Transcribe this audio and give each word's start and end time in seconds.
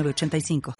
85. 0.00 0.74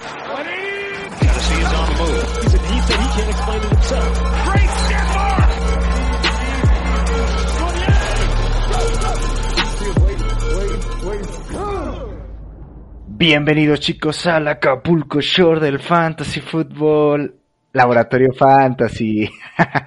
Bienvenidos 13.08 13.80
chicos 13.80 14.26
al 14.26 14.48
Acapulco 14.48 15.20
Shore 15.20 15.60
del 15.60 15.78
Fantasy 15.78 16.40
Football 16.40 17.36
Laboratorio 17.72 18.32
Fantasy. 18.32 19.28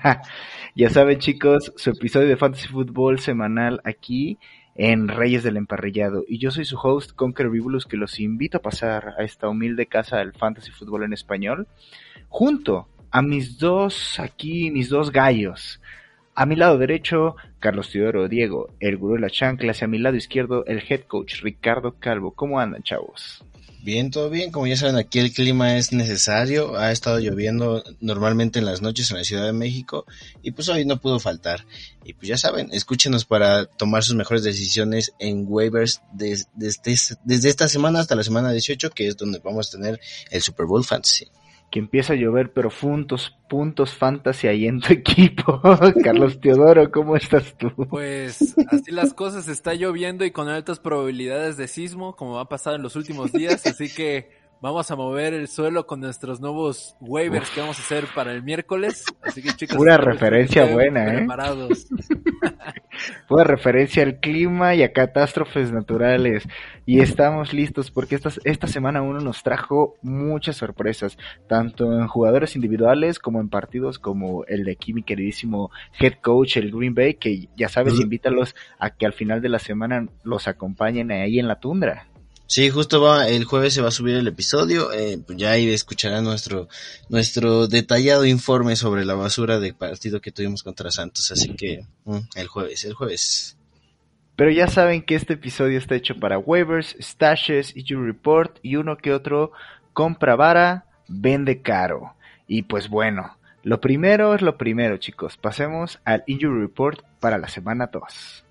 ya 0.76 0.90
saben 0.90 1.18
chicos, 1.18 1.74
su 1.76 1.90
episodio 1.90 2.28
de 2.28 2.38
Fantasy 2.38 2.68
Football 2.68 3.20
semanal 3.20 3.82
aquí 3.84 4.38
en 4.76 5.08
Reyes 5.08 5.44
del 5.44 5.58
Emparrillado. 5.58 6.24
Y 6.28 6.38
yo 6.38 6.52
soy 6.52 6.66
su 6.66 6.78
host, 6.78 7.14
Conquer 7.14 7.50
Vibulus, 7.50 7.86
que 7.86 7.98
los 7.98 8.20
invito 8.20 8.58
a 8.58 8.62
pasar 8.62 9.16
a 9.18 9.24
esta 9.24 9.48
humilde 9.48 9.88
casa 9.88 10.18
del 10.18 10.34
fantasy 10.34 10.72
fútbol 10.72 11.04
en 11.04 11.14
español, 11.14 11.68
junto 12.28 12.88
a 13.10 13.22
mis 13.22 13.58
dos, 13.58 14.20
aquí, 14.20 14.70
mis 14.72 14.90
dos 14.90 15.12
gallos. 15.12 15.80
A 16.38 16.46
mi 16.46 16.58
lado 16.58 16.78
derecho, 16.78 17.38
Carlos 17.60 17.90
Teodoro 17.90 18.28
Diego, 18.28 18.76
el 18.82 18.98
gurú 18.98 19.14
de 19.14 19.22
la 19.22 19.30
chanclas, 19.30 19.82
y 19.82 19.86
a 19.86 19.88
mi 19.88 20.00
lado 20.00 20.18
izquierdo, 20.18 20.66
el 20.66 20.84
head 20.88 21.04
coach 21.08 21.42
Ricardo 21.42 21.96
Calvo. 21.98 22.32
¿Cómo 22.36 22.60
andan, 22.60 22.84
chavos? 22.84 23.42
Bien, 23.82 24.12
todo 24.12 24.30
bien. 24.30 24.52
Como 24.52 24.68
ya 24.68 24.76
saben, 24.76 24.98
aquí 24.98 25.20
el 25.20 25.32
clima 25.32 25.78
es 25.78 25.94
necesario. 25.94 26.76
Ha 26.76 26.92
estado 26.92 27.20
lloviendo 27.20 27.84
normalmente 28.02 28.60
en 28.60 28.66
las 28.66 28.82
noches 28.82 29.12
en 29.12 29.18
la 29.18 29.24
Ciudad 29.24 29.46
de 29.46 29.54
México 29.54 30.06
y 30.42 30.52
pues 30.52 30.68
hoy 30.68 30.84
no 30.84 31.00
pudo 31.00 31.20
faltar. 31.20 31.66
Y 32.04 32.14
pues 32.14 32.28
ya 32.28 32.38
saben, 32.38 32.68
escúchenos 32.74 33.24
para 33.24 33.66
tomar 33.66 34.04
sus 34.04 34.16
mejores 34.16 34.44
decisiones 34.44 35.14
en 35.20 35.46
waivers 35.48 36.02
desde, 36.12 36.48
desde 37.24 37.50
esta 37.50 37.70
semana 37.70 38.00
hasta 38.00 38.16
la 38.16 38.24
semana 38.24 38.52
18, 38.52 38.90
que 38.90 39.08
es 39.08 39.16
donde 39.16 39.40
vamos 39.40 39.70
a 39.70 39.78
tener 39.78 40.02
el 40.32 40.42
Super 40.42 40.66
Bowl 40.66 40.84
Fantasy 40.84 41.28
que 41.76 41.80
empieza 41.80 42.14
a 42.14 42.16
llover, 42.16 42.54
pero 42.54 42.70
puntos, 42.70 43.94
fantasy 43.94 44.48
ahí 44.48 44.66
en 44.66 44.80
tu 44.80 44.94
equipo. 44.94 45.60
Carlos 46.06 46.40
Teodoro, 46.40 46.90
¿cómo 46.90 47.18
estás 47.18 47.54
tú? 47.58 47.70
Pues 47.90 48.56
así 48.70 48.92
las 48.92 49.14
cosas, 49.14 49.50
está 49.50 49.74
lloviendo 49.74 50.24
y 50.24 50.32
con 50.32 50.48
altas 50.48 50.80
probabilidades 50.80 51.58
de 51.58 51.68
sismo, 51.68 52.16
como 52.16 52.40
ha 52.40 52.48
pasado 52.48 52.78
en 52.78 52.82
los 52.82 52.96
últimos 52.96 53.34
días, 53.34 53.66
así 53.66 53.94
que 53.94 54.30
vamos 54.62 54.90
a 54.90 54.96
mover 54.96 55.34
el 55.34 55.48
suelo 55.48 55.86
con 55.86 56.00
nuestros 56.00 56.42
nuevos 56.42 56.96
waivers 57.00 57.50
que 57.52 57.62
vamos 57.62 57.78
a 57.80 57.82
hacer 57.82 58.06
para 58.14 58.32
el 58.32 58.44
miércoles. 58.44 59.06
Así 59.22 59.42
que 59.42 59.50
chicos, 59.54 59.78
pura 59.78 59.98
referencia 59.98 60.66
buena, 60.66 61.14
¿eh? 61.14 61.18
Preparados. 61.18 61.88
pura 63.28 63.44
referencia 63.44 64.04
al 64.04 64.20
clima 64.20 64.76
y 64.76 64.84
a 64.84 64.94
catástrofes 64.94 65.72
naturales. 65.72 66.48
Y 66.86 67.00
estamos 67.00 67.54
listos 67.54 67.92
porque 67.92 68.16
esta, 68.16 68.30
esta 68.44 68.68
semana 68.68 69.02
uno 69.02 69.20
nos 69.20 69.44
trajo 69.44 69.96
muchas 70.02 70.58
sorpresas, 70.58 71.18
tanto 71.48 72.00
en 72.00 72.08
jugadores 72.08 72.56
individuales 72.56 73.20
como 73.20 73.42
en 73.42 73.50
partidos 73.50 74.00
como 74.00 74.46
el 74.46 74.64
de 74.64 74.74
aquí 74.74 74.94
mi 74.94 75.04
queridísimo 75.04 75.72
head 76.00 76.14
coach, 76.22 76.58
el 76.58 76.72
Green 76.72 76.94
Bay, 76.94 77.16
que 77.16 77.50
ya 77.56 77.70
sabes, 77.70 78.00
invítalos 78.00 78.56
a 78.80 78.92
que 78.92 79.06
al 79.06 79.14
final 79.14 79.42
de 79.42 79.50
la 79.50 79.60
semana 79.60 80.08
los 80.24 80.48
acompañen 80.48 81.12
ahí 81.12 81.40
en 81.40 81.48
la 81.48 81.60
tundra. 81.60 82.08
Sí, 82.48 82.70
justo 82.70 83.02
va, 83.02 83.28
el 83.28 83.44
jueves 83.46 83.74
se 83.74 83.82
va 83.82 83.88
a 83.88 83.92
subir 83.92 84.16
el 84.16 84.28
episodio, 84.28 84.94
eh, 84.94 85.18
pues 85.26 85.38
ya 85.38 85.52
ahí 85.52 85.68
escucharán 85.70 86.24
nuestro, 86.24 86.68
nuestro 87.10 87.68
detallado 87.68 88.24
informe 88.24 88.76
sobre 88.76 89.04
la 89.04 89.16
basura 89.16 89.60
de 89.60 89.74
partido 89.74 90.22
que 90.22 90.32
tuvimos 90.32 90.62
contra 90.62 90.92
Santos, 90.92 91.32
así 91.32 91.56
que 91.56 91.86
mm, 92.06 92.20
el 92.36 92.48
jueves, 92.48 92.86
el 92.86 92.94
jueves. 92.94 93.58
Pero 94.36 94.52
ya 94.52 94.68
saben 94.68 95.02
que 95.02 95.16
este 95.16 95.34
episodio 95.34 95.80
está 95.80 95.96
hecho 95.96 96.20
para 96.20 96.38
waivers, 96.38 96.96
stashes, 97.02 97.76
injury 97.76 98.06
report 98.06 98.60
y 98.62 98.76
uno 98.76 98.98
que 98.98 99.14
otro 99.14 99.52
compra 99.94 100.36
vara, 100.36 100.86
vende 101.08 101.62
caro. 101.62 102.14
Y 102.48 102.64
pues 102.64 102.90
bueno, 102.90 103.38
lo 103.64 103.82
primero 103.82 104.36
es 104.36 104.44
lo 104.44 104.56
primero 104.58 104.98
chicos, 104.98 105.38
pasemos 105.38 106.00
al 106.06 106.24
injury 106.28 106.62
report 106.62 107.04
para 107.20 107.40
la 107.40 107.48
semana 107.48 107.90
2. 107.92 108.44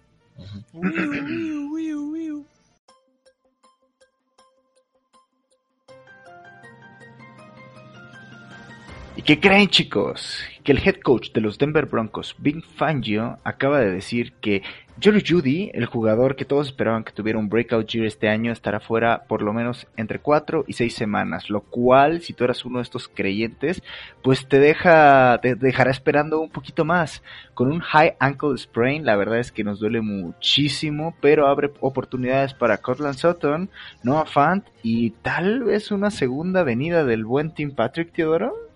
¿Y 9.17 9.23
qué 9.23 9.39
creen 9.39 9.69
chicos? 9.69 10.43
Que 10.65 10.73
el 10.73 10.79
head 10.79 10.97
coach 10.97 11.31
de 11.31 11.41
los 11.41 11.57
Denver 11.57 11.87
Broncos, 11.87 12.35
Big 12.39 12.65
Fangio, 12.65 13.39
acaba 13.45 13.79
de 13.79 13.93
decir 13.93 14.33
que 14.41 14.63
Jerry 15.01 15.23
Judy, 15.25 15.71
el 15.73 15.87
jugador 15.87 16.35
que 16.35 16.45
todos 16.45 16.67
esperaban 16.67 17.05
que 17.05 17.13
tuviera 17.13 17.39
un 17.39 17.49
breakout 17.49 17.87
year 17.87 18.07
este 18.07 18.29
año, 18.29 18.51
estará 18.51 18.81
fuera 18.81 19.23
por 19.29 19.41
lo 19.43 19.53
menos 19.53 19.87
entre 19.97 20.19
4 20.19 20.65
y 20.67 20.73
6 20.73 20.93
semanas, 20.93 21.49
lo 21.49 21.61
cual, 21.61 22.23
si 22.23 22.33
tú 22.33 22.43
eras 22.43 22.65
uno 22.65 22.81
de 22.81 22.83
estos 22.83 23.07
creyentes, 23.07 23.85
pues 24.23 24.49
te 24.49 24.59
deja, 24.59 25.39
te 25.41 25.55
dejará 25.55 25.93
esperando 25.93 26.41
un 26.41 26.51
poquito 26.51 26.85
más. 26.85 27.23
Con 27.55 27.71
un 27.71 27.81
high 27.81 28.17
ankle 28.19 28.59
sprain, 28.59 29.05
la 29.05 29.15
verdad 29.15 29.39
es 29.39 29.53
que 29.53 29.63
nos 29.63 29.79
duele 29.79 30.01
muchísimo, 30.01 31.15
pero 31.21 31.47
abre 31.47 31.71
oportunidades 31.79 32.53
para 32.53 32.79
Cortland 32.79 33.17
Sutton, 33.17 33.71
Noah 34.03 34.27
Fant 34.27 34.67
y 34.83 35.11
tal 35.11 35.63
vez 35.63 35.93
una 35.93 36.11
segunda 36.11 36.65
venida 36.65 37.05
del 37.05 37.25
buen 37.25 37.55
Tim 37.55 37.77
Patrick 37.77 38.13
Teodoro. 38.13 38.74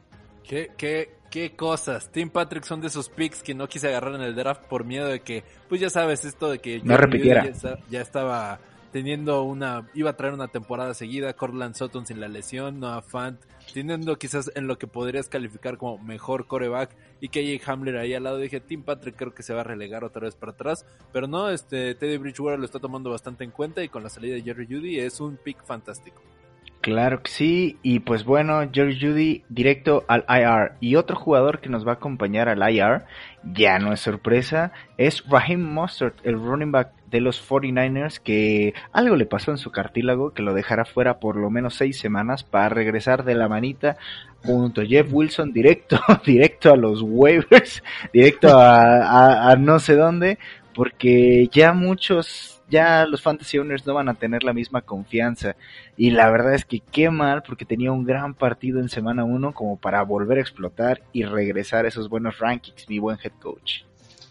¿Qué, 0.49 0.71
qué, 0.79 1.11
qué 1.31 1.55
cosas? 1.55 2.11
Tim 2.11 2.31
Patrick 2.31 2.65
son 2.65 2.81
de 2.81 2.87
esos 2.87 3.11
picks 3.11 3.43
que 3.43 3.55
no 3.55 3.69
quise 3.69 3.89
agarrar 3.89 4.15
en 4.15 4.23
el 4.23 4.35
draft 4.35 4.65
por 4.65 4.83
miedo 4.83 5.07
de 5.07 5.21
que, 5.21 5.45
pues 5.69 5.79
ya 5.79 5.91
sabes, 5.91 6.25
esto 6.25 6.49
de 6.49 6.59
que 6.59 6.81
no 6.83 6.97
repitiera. 6.97 7.53
Ya, 7.91 8.01
estaba 8.01 8.59
teniendo 8.91 9.43
una, 9.43 9.87
iba 9.93 10.09
a 10.09 10.17
traer 10.17 10.33
una 10.33 10.49
temporada 10.49 10.95
seguida, 10.95 11.35
Cortland 11.35 11.75
Sutton 11.75 12.07
sin 12.07 12.19
la 12.19 12.29
lesión, 12.29 12.81
Noah 12.81 13.03
Fant, 13.03 13.39
teniendo 13.75 14.17
quizás 14.17 14.51
en 14.55 14.67
lo 14.67 14.79
que 14.79 14.87
podrías 14.87 15.29
calificar 15.29 15.77
como 15.77 15.99
mejor 15.99 16.47
coreback 16.47 16.97
y 17.21 17.29
KJ 17.29 17.71
Hamler 17.71 17.99
ahí 17.99 18.15
al 18.15 18.23
lado, 18.23 18.39
dije, 18.39 18.61
Tim 18.61 18.83
Patrick 18.83 19.17
creo 19.17 19.35
que 19.35 19.43
se 19.43 19.53
va 19.53 19.61
a 19.61 19.65
relegar 19.65 20.03
otra 20.03 20.23
vez 20.23 20.35
para 20.35 20.53
atrás, 20.53 20.87
pero 21.13 21.27
no, 21.27 21.51
este 21.51 21.95
Teddy 21.95 22.17
Bridgewater 22.17 22.59
lo 22.59 22.65
está 22.65 22.79
tomando 22.79 23.11
bastante 23.11 23.45
en 23.45 23.51
cuenta 23.51 23.85
y 23.85 23.91
con 23.91 24.03
la 24.03 24.09
salida 24.09 24.37
de 24.37 24.43
Jerry 24.43 24.67
Judy 24.67 24.99
es 24.99 25.21
un 25.21 25.37
pick 25.37 25.63
fantástico. 25.63 26.23
Claro 26.81 27.23
que 27.25 27.31
sí, 27.31 27.77
y 27.83 27.99
pues 28.01 28.25
bueno, 28.25 28.61
George 28.73 28.99
Judy 29.01 29.43
directo 29.49 30.05
al 30.07 30.25
IR. 30.29 30.75
Y 30.81 30.95
otro 30.95 31.17
jugador 31.17 31.61
que 31.61 31.69
nos 31.69 31.85
va 31.85 31.93
a 31.93 31.95
acompañar 31.95 32.49
al 32.49 32.63
IR, 32.73 33.05
ya 33.43 33.81
no 33.81 33.93
es 33.93 34.01
sorpresa, 34.01 34.73
es 34.97 35.25
Raheem 35.29 35.61
Mostert, 35.61 36.25
el 36.25 36.35
running 36.35 36.71
back 36.71 36.93
de 37.11 37.21
los 37.21 37.47
49ers, 37.47 38.21
que 38.21 38.75
algo 38.93 39.17
le 39.17 39.27
pasó 39.27 39.51
en 39.51 39.59
su 39.59 39.73
cartílago, 39.73 40.33
que 40.33 40.43
lo 40.43 40.55
dejará 40.55 40.85
fuera 40.85 41.19
por 41.19 41.35
lo 41.37 41.51
menos 41.51 41.75
seis 41.75 41.99
semanas 41.99 42.45
para 42.45 42.69
regresar 42.69 43.25
de 43.25 43.35
la 43.35 43.49
manita 43.49 43.97
junto 44.45 44.83
a 44.83 44.87
Jeff 44.87 45.09
Wilson 45.11 45.53
directo, 45.53 45.99
directo 46.25 46.73
a 46.73 46.77
los 46.77 47.03
waivers, 47.03 47.83
directo 48.13 48.51
a 48.57 49.57
no 49.59 49.81
sé 49.81 49.97
dónde, 49.97 50.39
porque 50.75 51.49
ya 51.51 51.73
muchos 51.73 52.58
ya 52.71 53.07
los 53.07 53.23
fantasy 53.23 53.59
owners 53.59 53.87
no 53.87 53.95
van 53.95 54.09
a 54.09 54.15
tener 54.15 54.45
la 54.45 54.53
misma 54.53 54.83
confianza. 54.83 55.57
Y 55.97 56.11
la 56.11 56.31
verdad 56.31 56.55
es 56.55 56.65
que 56.65 56.81
qué 56.81 57.11
mal, 57.11 57.43
porque 57.43 57.65
tenía 57.65 57.93
un 57.93 58.05
gran 58.05 58.35
partido 58.35 58.81
en 58.81 58.89
semana 58.89 59.25
1 59.25 59.53
como 59.55 59.77
para 59.77 60.03
volver 60.03 60.39
a 60.39 60.43
explotar 60.43 61.03
y 61.13 61.25
regresar 61.25 61.85
a 61.85 61.89
esos 61.89 62.09
buenos 62.09 62.39
rankings, 62.39 62.89
mi 62.89 62.99
buen 62.99 63.19
head 63.23 63.33
coach. 63.41 63.83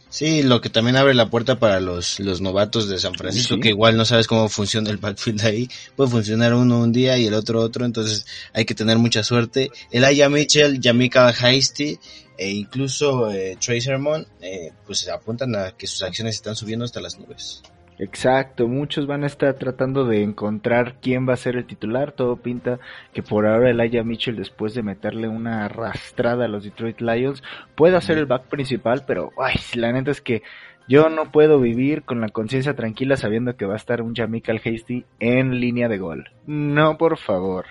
Sí, 0.10 0.42
lo 0.42 0.62
que 0.62 0.70
también 0.70 0.96
abre 0.96 1.14
la 1.14 1.30
puerta 1.30 1.60
para 1.60 1.80
los, 1.80 2.20
los 2.22 2.40
novatos 2.40 2.88
de 2.88 2.98
San 2.98 3.14
Francisco, 3.14 3.60
que 3.60 3.70
igual 3.70 3.98
no 3.98 4.06
sabes 4.06 4.26
cómo 4.26 4.48
funciona 4.48 4.90
el 4.90 4.98
backfield 4.98 5.42
ahí. 5.46 5.70
Puede 5.96 6.10
funcionar 6.10 6.54
uno 6.54 6.80
un 6.80 6.94
día 6.94 7.18
y 7.18 7.28
el 7.28 7.34
otro 7.34 7.62
otro, 7.62 7.86
entonces 7.86 8.26
hay 8.54 8.64
que 8.64 8.74
tener 8.74 8.98
mucha 8.98 9.22
suerte. 9.22 9.70
El 9.92 10.06
Aya 10.06 10.30
Mitchell, 10.30 10.80
Yamika 10.80 11.28
Hasty 11.28 12.00
e 12.38 12.50
incluso 12.52 13.32
eh, 13.32 13.58
Tracer 13.60 14.00
eh, 14.42 14.72
pues 14.86 15.08
apuntan 15.10 15.56
a 15.56 15.72
que 15.72 15.88
sus 15.88 16.04
acciones 16.04 16.36
están 16.36 16.56
subiendo 16.56 16.86
hasta 16.86 17.02
las 17.02 17.20
nubes. 17.20 17.62
Exacto, 18.00 18.68
muchos 18.68 19.08
van 19.08 19.24
a 19.24 19.28
estar 19.28 19.56
tratando 19.56 20.06
de 20.06 20.22
encontrar 20.22 20.98
quién 21.02 21.28
va 21.28 21.34
a 21.34 21.38
ser 21.38 21.56
el 21.56 21.66
titular. 21.66 22.12
Todo 22.12 22.36
pinta 22.36 22.80
que 23.12 23.24
por 23.24 23.48
ahora 23.48 23.72
el 23.72 23.80
Aya 23.80 24.04
Mitchell, 24.04 24.36
después 24.36 24.76
de 24.76 24.84
meterle 24.84 25.28
una 25.28 25.66
arrastrada 25.66 26.46
a 26.46 26.48
los 26.48 26.64
Detroit 26.64 27.02
Lions, 27.02 27.42
puede 27.76 27.98
hacer 27.98 28.20
el 28.20 28.28
back 28.28 28.44
principal, 28.50 29.04
pero 29.08 29.32
ay, 29.40 29.56
la 29.74 29.92
neta 29.92 30.12
es 30.12 30.22
que 30.22 30.44
Yo 30.88 31.10
no 31.10 31.32
puedo 31.32 31.60
vivir 31.60 32.04
con 32.04 32.22
la 32.22 32.30
conciencia 32.30 32.74
tranquila 32.76 33.18
sabiendo 33.18 33.58
que 33.58 33.66
va 33.66 33.74
a 33.74 33.78
estar 33.78 34.02
un 34.02 34.16
Jamichael 34.16 34.62
Hasty 34.64 35.06
en 35.20 35.60
línea 35.60 35.90
de 35.90 35.98
gol. 35.98 36.32
No, 36.46 36.98
por 36.98 37.18
favor. 37.18 37.66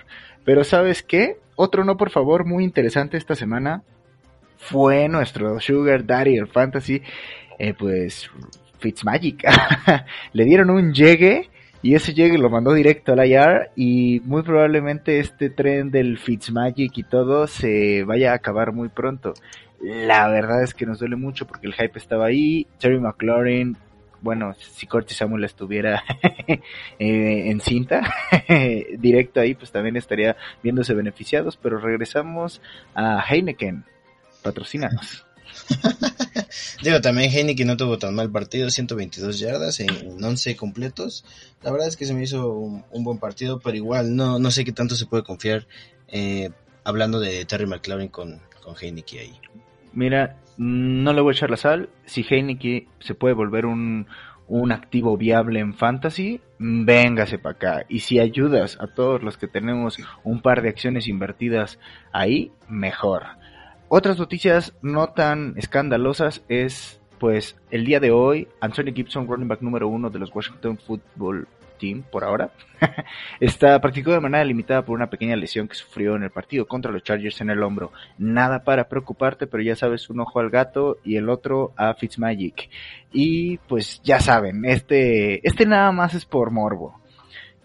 Pero 0.45 0.63
¿sabes 0.63 1.01
qué? 1.01 1.37
Otro 1.55 1.83
no, 1.83 1.97
por 1.97 2.11
favor, 2.11 2.45
muy 2.45 2.63
interesante 2.63 3.17
esta 3.17 3.33
semana 3.35 3.81
fue 4.57 5.07
nuestro 5.09 5.59
Sugar 5.59 6.05
Daddy 6.05 6.37
el 6.37 6.47
Fantasy, 6.47 7.01
eh, 7.57 7.73
pues 7.73 8.29
Fitzmagic. 8.79 9.43
Le 10.33 10.45
dieron 10.45 10.69
un 10.69 10.93
llegue 10.93 11.49
y 11.81 11.95
ese 11.95 12.13
llegue 12.13 12.37
lo 12.37 12.49
mandó 12.49 12.73
directo 12.73 13.13
al 13.13 13.25
IR 13.25 13.71
y 13.75 14.21
muy 14.25 14.41
probablemente 14.41 15.19
este 15.19 15.49
tren 15.49 15.91
del 15.91 16.17
Fitzmagic 16.17 16.97
y 16.97 17.03
todo 17.03 17.47
se 17.47 18.03
vaya 18.03 18.31
a 18.31 18.35
acabar 18.35 18.73
muy 18.73 18.89
pronto. 18.89 19.33
La 19.79 20.27
verdad 20.27 20.63
es 20.63 20.73
que 20.73 20.85
nos 20.85 20.99
duele 20.99 21.15
mucho 21.15 21.45
porque 21.45 21.67
el 21.67 21.73
hype 21.73 21.99
estaba 21.99 22.25
ahí. 22.25 22.65
Terry 22.79 22.99
McLaurin, 22.99 23.77
bueno, 24.21 24.55
si 24.55 24.87
Curtis 24.87 25.17
Samuel 25.17 25.43
estuviera 25.43 26.03
eh, 26.47 26.59
en 26.99 27.61
cinta, 27.61 28.01
directo 28.97 29.39
ahí, 29.39 29.53
pues 29.53 29.71
también 29.71 29.95
estaría 29.95 30.35
viéndose 30.63 30.95
beneficiados. 30.95 31.57
Pero 31.57 31.77
regresamos 31.77 32.59
a 32.95 33.23
Heineken, 33.29 33.85
patrocinados. 34.41 35.26
Digo, 36.83 37.01
también 37.01 37.31
Heineken 37.31 37.67
no 37.67 37.77
tuvo 37.77 37.97
tan 37.97 38.15
mal 38.15 38.31
partido, 38.31 38.69
122 38.69 39.39
yardas 39.39 39.79
en 39.79 40.23
11 40.23 40.55
completos. 40.55 41.25
La 41.63 41.71
verdad 41.71 41.87
es 41.87 41.97
que 41.97 42.05
se 42.05 42.13
me 42.13 42.23
hizo 42.23 42.49
un, 42.51 43.03
buen 43.03 43.17
partido, 43.17 43.59
pero 43.59 43.75
igual 43.75 44.15
no, 44.15 44.39
no 44.39 44.51
sé 44.51 44.63
qué 44.63 44.71
tanto 44.71 44.95
se 44.95 45.05
puede 45.05 45.23
confiar 45.23 45.67
eh, 46.07 46.49
hablando 46.83 47.19
de 47.19 47.45
Terry 47.45 47.65
McLaurin 47.65 48.09
con, 48.09 48.41
con 48.63 48.75
Heineken 48.79 49.19
ahí. 49.19 49.39
Mira, 49.93 50.37
no 50.57 51.13
le 51.13 51.21
voy 51.21 51.33
a 51.33 51.35
echar 51.35 51.49
la 51.49 51.57
sal. 51.57 51.89
Si 52.05 52.25
Heineken 52.27 52.87
se 52.99 53.15
puede 53.15 53.33
volver 53.33 53.65
un, 53.65 54.07
un 54.47 54.71
activo 54.71 55.17
viable 55.17 55.59
en 55.59 55.73
fantasy, 55.73 56.41
véngase 56.57 57.37
para 57.37 57.55
acá. 57.55 57.85
Y 57.89 57.99
si 57.99 58.19
ayudas 58.19 58.77
a 58.79 58.87
todos 58.87 59.21
los 59.21 59.37
que 59.37 59.47
tenemos 59.47 59.97
un 60.23 60.41
par 60.41 60.61
de 60.61 60.69
acciones 60.69 61.07
invertidas 61.07 61.79
ahí, 62.11 62.51
mejor. 62.69 63.23
Otras 63.89 64.19
noticias 64.19 64.73
no 64.81 65.07
tan 65.07 65.53
escandalosas 65.55 66.43
es, 66.49 66.99
pues, 67.19 67.55
el 67.71 67.85
día 67.85 68.01
de 68.01 68.11
hoy, 68.11 68.49
Anthony 68.59 68.93
Gibson, 68.93 69.27
running 69.27 69.47
back 69.47 69.61
número 69.61 69.87
uno 69.87 70.09
de 70.09 70.19
los 70.19 70.33
Washington 70.35 70.77
Football 70.77 71.47
Team, 71.79 72.03
por 72.11 72.25
ahora, 72.25 72.51
está 73.39 73.79
practicó 73.79 74.11
de 74.11 74.19
manera 74.19 74.43
limitada 74.43 74.83
por 74.83 74.95
una 74.95 75.09
pequeña 75.09 75.37
lesión 75.37 75.69
que 75.69 75.75
sufrió 75.75 76.17
en 76.17 76.23
el 76.23 76.31
partido 76.31 76.67
contra 76.67 76.91
los 76.91 77.03
Chargers 77.03 77.39
en 77.39 77.49
el 77.49 77.63
hombro. 77.63 77.93
Nada 78.17 78.65
para 78.65 78.89
preocuparte, 78.89 79.47
pero 79.47 79.63
ya 79.63 79.77
sabes, 79.77 80.09
un 80.09 80.19
ojo 80.19 80.41
al 80.41 80.49
gato 80.49 80.97
y 81.05 81.15
el 81.15 81.29
otro 81.29 81.71
a 81.77 81.93
Fitzmagic. 81.93 82.69
Y 83.13 83.57
pues 83.69 84.01
ya 84.03 84.19
saben, 84.19 84.65
este, 84.65 85.47
este 85.47 85.65
nada 85.65 85.93
más 85.93 86.13
es 86.13 86.25
por 86.25 86.51
morbo. 86.51 86.99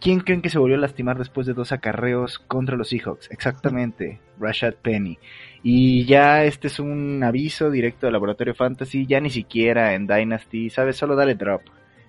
¿Quién 0.03 0.19
creen 0.19 0.43
que 0.43 0.51
se 0.51 0.59
volvió 0.59 0.77
a 0.77 0.81
lastimar 0.81 1.17
después 1.17 1.47
de 1.47 1.55
dos 1.55 1.71
acarreos 1.71 2.41
contra 2.41 2.77
los 2.77 2.89
Seahawks? 2.89 3.31
Exactamente, 3.31 4.19
Rashad 4.37 4.75
Penny. 4.75 5.17
Y 5.63 6.07
ya 6.07 6.45
este 6.45 6.67
es 6.67 6.81
un 6.81 7.23
aviso 7.23 7.71
directo 7.71 8.07
del 8.07 8.15
Laboratorio 8.15 8.53
Fantasy, 8.53 9.07
ya 9.07 9.21
ni 9.21 9.31
siquiera 9.31 9.95
en 9.95 10.09
Dynasty, 10.09 10.71
¿sabes? 10.71 10.97
Solo 10.97 11.15
dale 11.15 11.37
drop. 11.37 11.63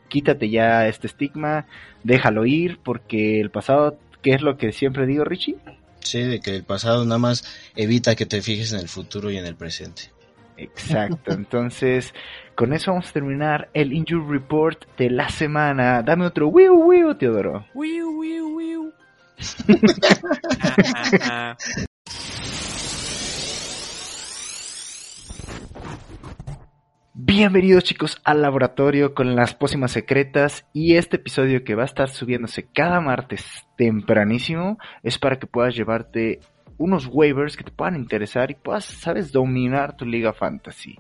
Quítate 0.08 0.50
ya 0.50 0.88
este 0.88 1.06
estigma, 1.06 1.68
déjalo 2.04 2.48
ir, 2.48 2.80
porque 2.84 3.40
el 3.40 3.52
pasado, 3.52 4.00
¿qué 4.24 4.32
es 4.32 4.42
lo 4.42 4.58
que 4.58 4.72
siempre 4.72 5.06
digo, 5.06 5.24
Richie? 5.24 5.58
Sí, 6.00 6.24
de 6.24 6.40
que 6.40 6.56
el 6.56 6.64
pasado 6.64 7.06
nada 7.06 7.20
más 7.20 7.44
evita 7.76 8.16
que 8.16 8.26
te 8.26 8.42
fijes 8.42 8.74
en 8.74 8.80
el 8.80 8.90
futuro 8.90 9.30
y 9.30 9.38
en 9.38 9.46
el 9.46 9.56
presente. 9.56 10.10
Exacto, 10.58 11.34
entonces 11.34 12.14
con 12.56 12.74
eso 12.74 12.92
vamos 12.92 13.10
a 13.10 13.14
terminar 13.14 13.70
el 13.74 13.94
Injury 13.94 14.26
Report 14.40 14.86
de 14.98 15.10
la 15.10 15.30
semana. 15.30 16.02
Dame 16.04 16.26
otro 16.26 16.48
wiu 16.48 16.74
wiu, 16.74 17.16
Teodoro. 17.16 17.66
Wiu 17.74 18.20
wiu 18.20 18.56
wiu. 18.56 18.94
Bienvenidos 27.16 27.84
chicos 27.84 28.22
al 28.24 28.42
laboratorio 28.42 29.14
con 29.14 29.36
las 29.36 29.54
pócimas 29.54 29.92
secretas 29.92 30.66
y 30.74 30.96
este 30.96 31.16
episodio 31.18 31.64
que 31.64 31.74
va 31.74 31.84
a 31.84 31.86
estar 31.86 32.10
subiéndose 32.10 32.68
cada 32.74 33.02
martes 33.02 33.46
tempranísimo 33.78 34.78
es 35.04 35.18
para 35.20 35.40
que 35.40 35.48
puedas 35.48 35.76
llevarte 35.76 36.42
unos 36.78 37.08
waivers 37.08 37.58
que 37.58 37.64
te 37.64 37.72
puedan 37.72 37.96
interesar 37.96 38.52
y 38.52 38.56
puedas, 38.56 38.86
sabes, 38.86 39.32
dominar 39.32 39.96
tu 39.96 40.06
liga 40.06 40.34
fantasy. 40.34 40.98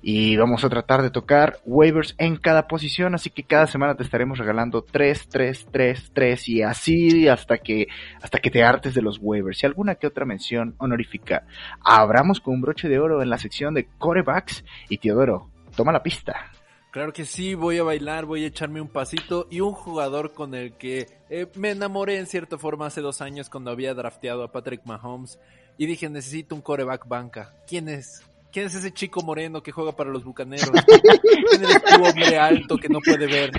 Y 0.00 0.36
vamos 0.36 0.64
a 0.64 0.68
tratar 0.68 1.02
de 1.02 1.10
tocar 1.10 1.58
waivers 1.64 2.14
en 2.18 2.36
cada 2.36 2.68
posición, 2.68 3.14
así 3.14 3.30
que 3.30 3.42
cada 3.42 3.66
semana 3.66 3.96
te 3.96 4.04
estaremos 4.04 4.38
regalando 4.38 4.82
3, 4.82 5.28
3, 5.28 5.66
3, 5.72 6.10
3 6.14 6.48
y 6.48 6.62
así 6.62 7.28
hasta 7.28 7.58
que, 7.58 7.88
hasta 8.22 8.38
que 8.38 8.50
te 8.50 8.62
hartes 8.62 8.94
de 8.94 9.02
los 9.02 9.18
waivers. 9.20 9.62
Y 9.62 9.66
alguna 9.66 9.96
que 9.96 10.06
otra 10.06 10.24
mención 10.24 10.76
honorífica. 10.78 11.44
Abramos 11.84 12.40
con 12.40 12.54
un 12.54 12.60
broche 12.60 12.88
de 12.88 13.00
oro 13.00 13.22
en 13.22 13.30
la 13.30 13.38
sección 13.38 13.74
de 13.74 13.88
corebacks 13.98 14.64
y 14.88 14.98
Teodoro, 14.98 15.50
toma 15.74 15.92
la 15.92 16.02
pista. 16.02 16.52
Claro 16.90 17.12
que 17.12 17.26
sí, 17.26 17.54
voy 17.54 17.78
a 17.78 17.82
bailar, 17.82 18.24
voy 18.24 18.44
a 18.44 18.46
echarme 18.46 18.80
un 18.80 18.88
pasito 18.88 19.46
y 19.50 19.60
un 19.60 19.72
jugador 19.72 20.32
con 20.32 20.54
el 20.54 20.72
que 20.72 21.06
eh, 21.28 21.46
me 21.54 21.70
enamoré 21.70 22.18
en 22.18 22.26
cierta 22.26 22.56
forma 22.56 22.86
hace 22.86 23.02
dos 23.02 23.20
años 23.20 23.50
cuando 23.50 23.70
había 23.70 23.92
drafteado 23.92 24.42
a 24.42 24.50
Patrick 24.50 24.86
Mahomes 24.86 25.38
y 25.76 25.86
dije 25.86 26.08
necesito 26.08 26.54
un 26.54 26.62
coreback 26.62 27.06
banca. 27.06 27.54
¿Quién 27.66 27.88
es? 27.88 28.22
¿Quién 28.50 28.66
es 28.66 28.74
ese 28.74 28.92
chico 28.92 29.20
moreno 29.20 29.62
que 29.62 29.72
juega 29.72 29.92
para 29.92 30.08
los 30.08 30.24
bucaneros? 30.24 30.70
¿Quién 31.50 31.64
es 31.64 31.82
tu 31.84 32.02
hombre 32.02 32.38
alto 32.38 32.78
que 32.78 32.88
no 32.88 33.00
puede 33.00 33.26
ver? 33.26 33.50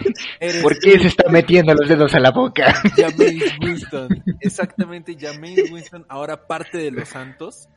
¿Por 0.63 0.79
qué 0.79 0.99
se 0.99 1.07
está 1.07 1.29
metiendo 1.29 1.75
los 1.75 1.87
dedos 1.87 2.15
a 2.15 2.19
la 2.19 2.31
boca? 2.31 2.73
Jameis 2.97 3.53
Winston. 3.61 4.23
Exactamente, 4.39 5.15
Jameis 5.17 5.71
Winston, 5.71 6.05
ahora 6.09 6.47
parte 6.47 6.79
de 6.79 6.89
los 6.89 7.07
Santos. 7.07 7.69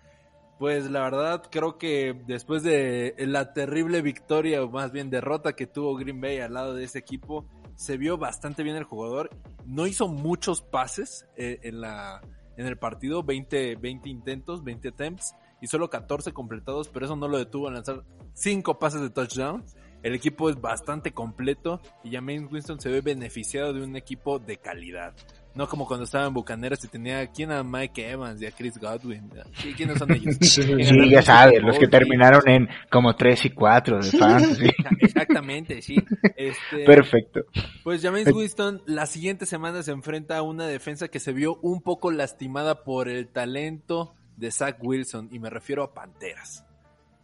Pues 0.63 0.89
la 0.93 1.01
verdad 1.01 1.43
creo 1.51 1.77
que 1.77 2.15
después 2.25 2.63
de 2.63 3.17
la 3.19 3.53
terrible 3.53 4.01
victoria, 4.01 4.63
o 4.63 4.71
más 4.71 4.93
bien 4.93 5.11
derrota 5.11 5.55
que 5.55 5.67
tuvo 5.67 5.97
Green 5.97 6.21
Bay 6.21 6.39
al 6.39 6.55
lado 6.55 6.73
de 6.73 6.85
ese 6.85 7.01
equipo, 7.01 7.49
se 7.75 7.97
vio 7.97 8.17
bastante 8.17 8.63
bien 8.63 8.77
el 8.77 8.85
jugador. 8.85 9.31
No 9.67 9.89
hizo 9.89 10.07
muchos 10.07 10.63
pases 10.63 11.27
eh, 11.35 11.59
en, 11.65 11.81
la, 11.81 12.21
en 12.57 12.69
el 12.69 12.79
partido, 12.79 13.25
20, 13.25 13.75
20 13.75 14.09
intentos, 14.09 14.63
20 14.63 14.91
attempts 14.91 15.35
y 15.61 15.67
solo 15.67 15.91
14 15.91 16.33
completados, 16.33 16.89
pero 16.89 17.07
eso 17.07 17.17
no 17.17 17.27
lo 17.27 17.39
detuvo 17.39 17.67
a 17.67 17.73
lanzar 17.73 18.05
5 18.35 18.79
pases 18.79 19.01
de 19.01 19.11
touchdown. 19.11 19.65
El 20.05 20.15
equipo 20.15 20.49
es 20.49 20.61
bastante 20.61 21.11
completo 21.11 21.81
y 22.05 22.13
James 22.13 22.53
Winston 22.53 22.81
se 22.81 22.89
ve 22.89 23.01
beneficiado 23.01 23.73
de 23.73 23.83
un 23.83 23.97
equipo 23.97 24.39
de 24.39 24.59
calidad. 24.59 25.13
No 25.55 25.69
como 25.69 25.87
cuando 25.87 26.05
estaba 26.05 26.27
en 26.27 26.33
Bucaneras 26.33 26.83
y 26.85 26.89
tenía 26.89 27.21
aquí 27.21 27.43
a 27.43 27.63
Mike 27.63 28.11
Evans 28.11 28.41
y 28.41 28.47
a 28.47 28.53
Chris 28.53 28.79
Godwin. 28.79 29.31
¿Quiénes 29.77 29.99
son 29.99 30.13
ellos? 30.13 30.37
sí, 30.41 31.11
ya 31.11 31.23
sabes, 31.23 31.63
los 31.63 31.79
que 31.79 31.89
terminaron 31.89 32.49
en 32.49 32.69
como 32.91 33.15
3 33.15 33.47
y 33.47 33.51
4 33.51 34.01
de 34.01 34.19
fans. 34.19 34.59
Exactamente, 35.01 35.83
sí. 35.83 35.97
Este, 36.37 36.85
Perfecto. 36.85 37.41
Pues 37.85 38.03
James 38.03 38.33
Winston 38.33 38.83
la 38.87 39.07
siguiente 39.07 39.45
semana 39.45 39.83
se 39.83 39.91
enfrenta 39.91 40.39
a 40.39 40.43
una 40.43 40.67
defensa 40.67 41.09
que 41.09 41.21
se 41.21 41.33
vio 41.33 41.59
un 41.63 41.83
poco 41.83 42.11
lastimada 42.11 42.83
por 42.85 43.09
el 43.09 43.29
talento 43.29 44.15
de 44.37 44.51
Zach 44.51 44.77
Wilson 44.81 45.29
y 45.31 45.39
me 45.39 45.51
refiero 45.51 45.83
a 45.83 45.93
Panteras. 45.93 46.65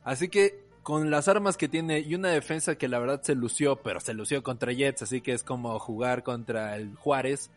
Así 0.05 0.29
que 0.29 0.69
con 0.83 1.11
las 1.11 1.29
armas 1.29 1.59
que 1.59 1.69
tiene 1.69 2.01
y 2.01 2.15
una 2.15 2.31
defensa 2.31 2.77
que 2.77 2.89
la 2.89 2.99
verdad 2.99 3.21
se 3.23 3.35
lució, 3.35 3.77
pero 3.83 4.01
se 4.01 4.15
lució 4.15 4.43
contra 4.43 4.73
Jets, 4.73 5.03
así 5.03 5.21
que 5.21 5.33
es 5.33 5.43
como 5.43 5.79
jugar 5.79 6.23
contra 6.23 6.77
el 6.77 6.95
Juárez, 6.95 7.51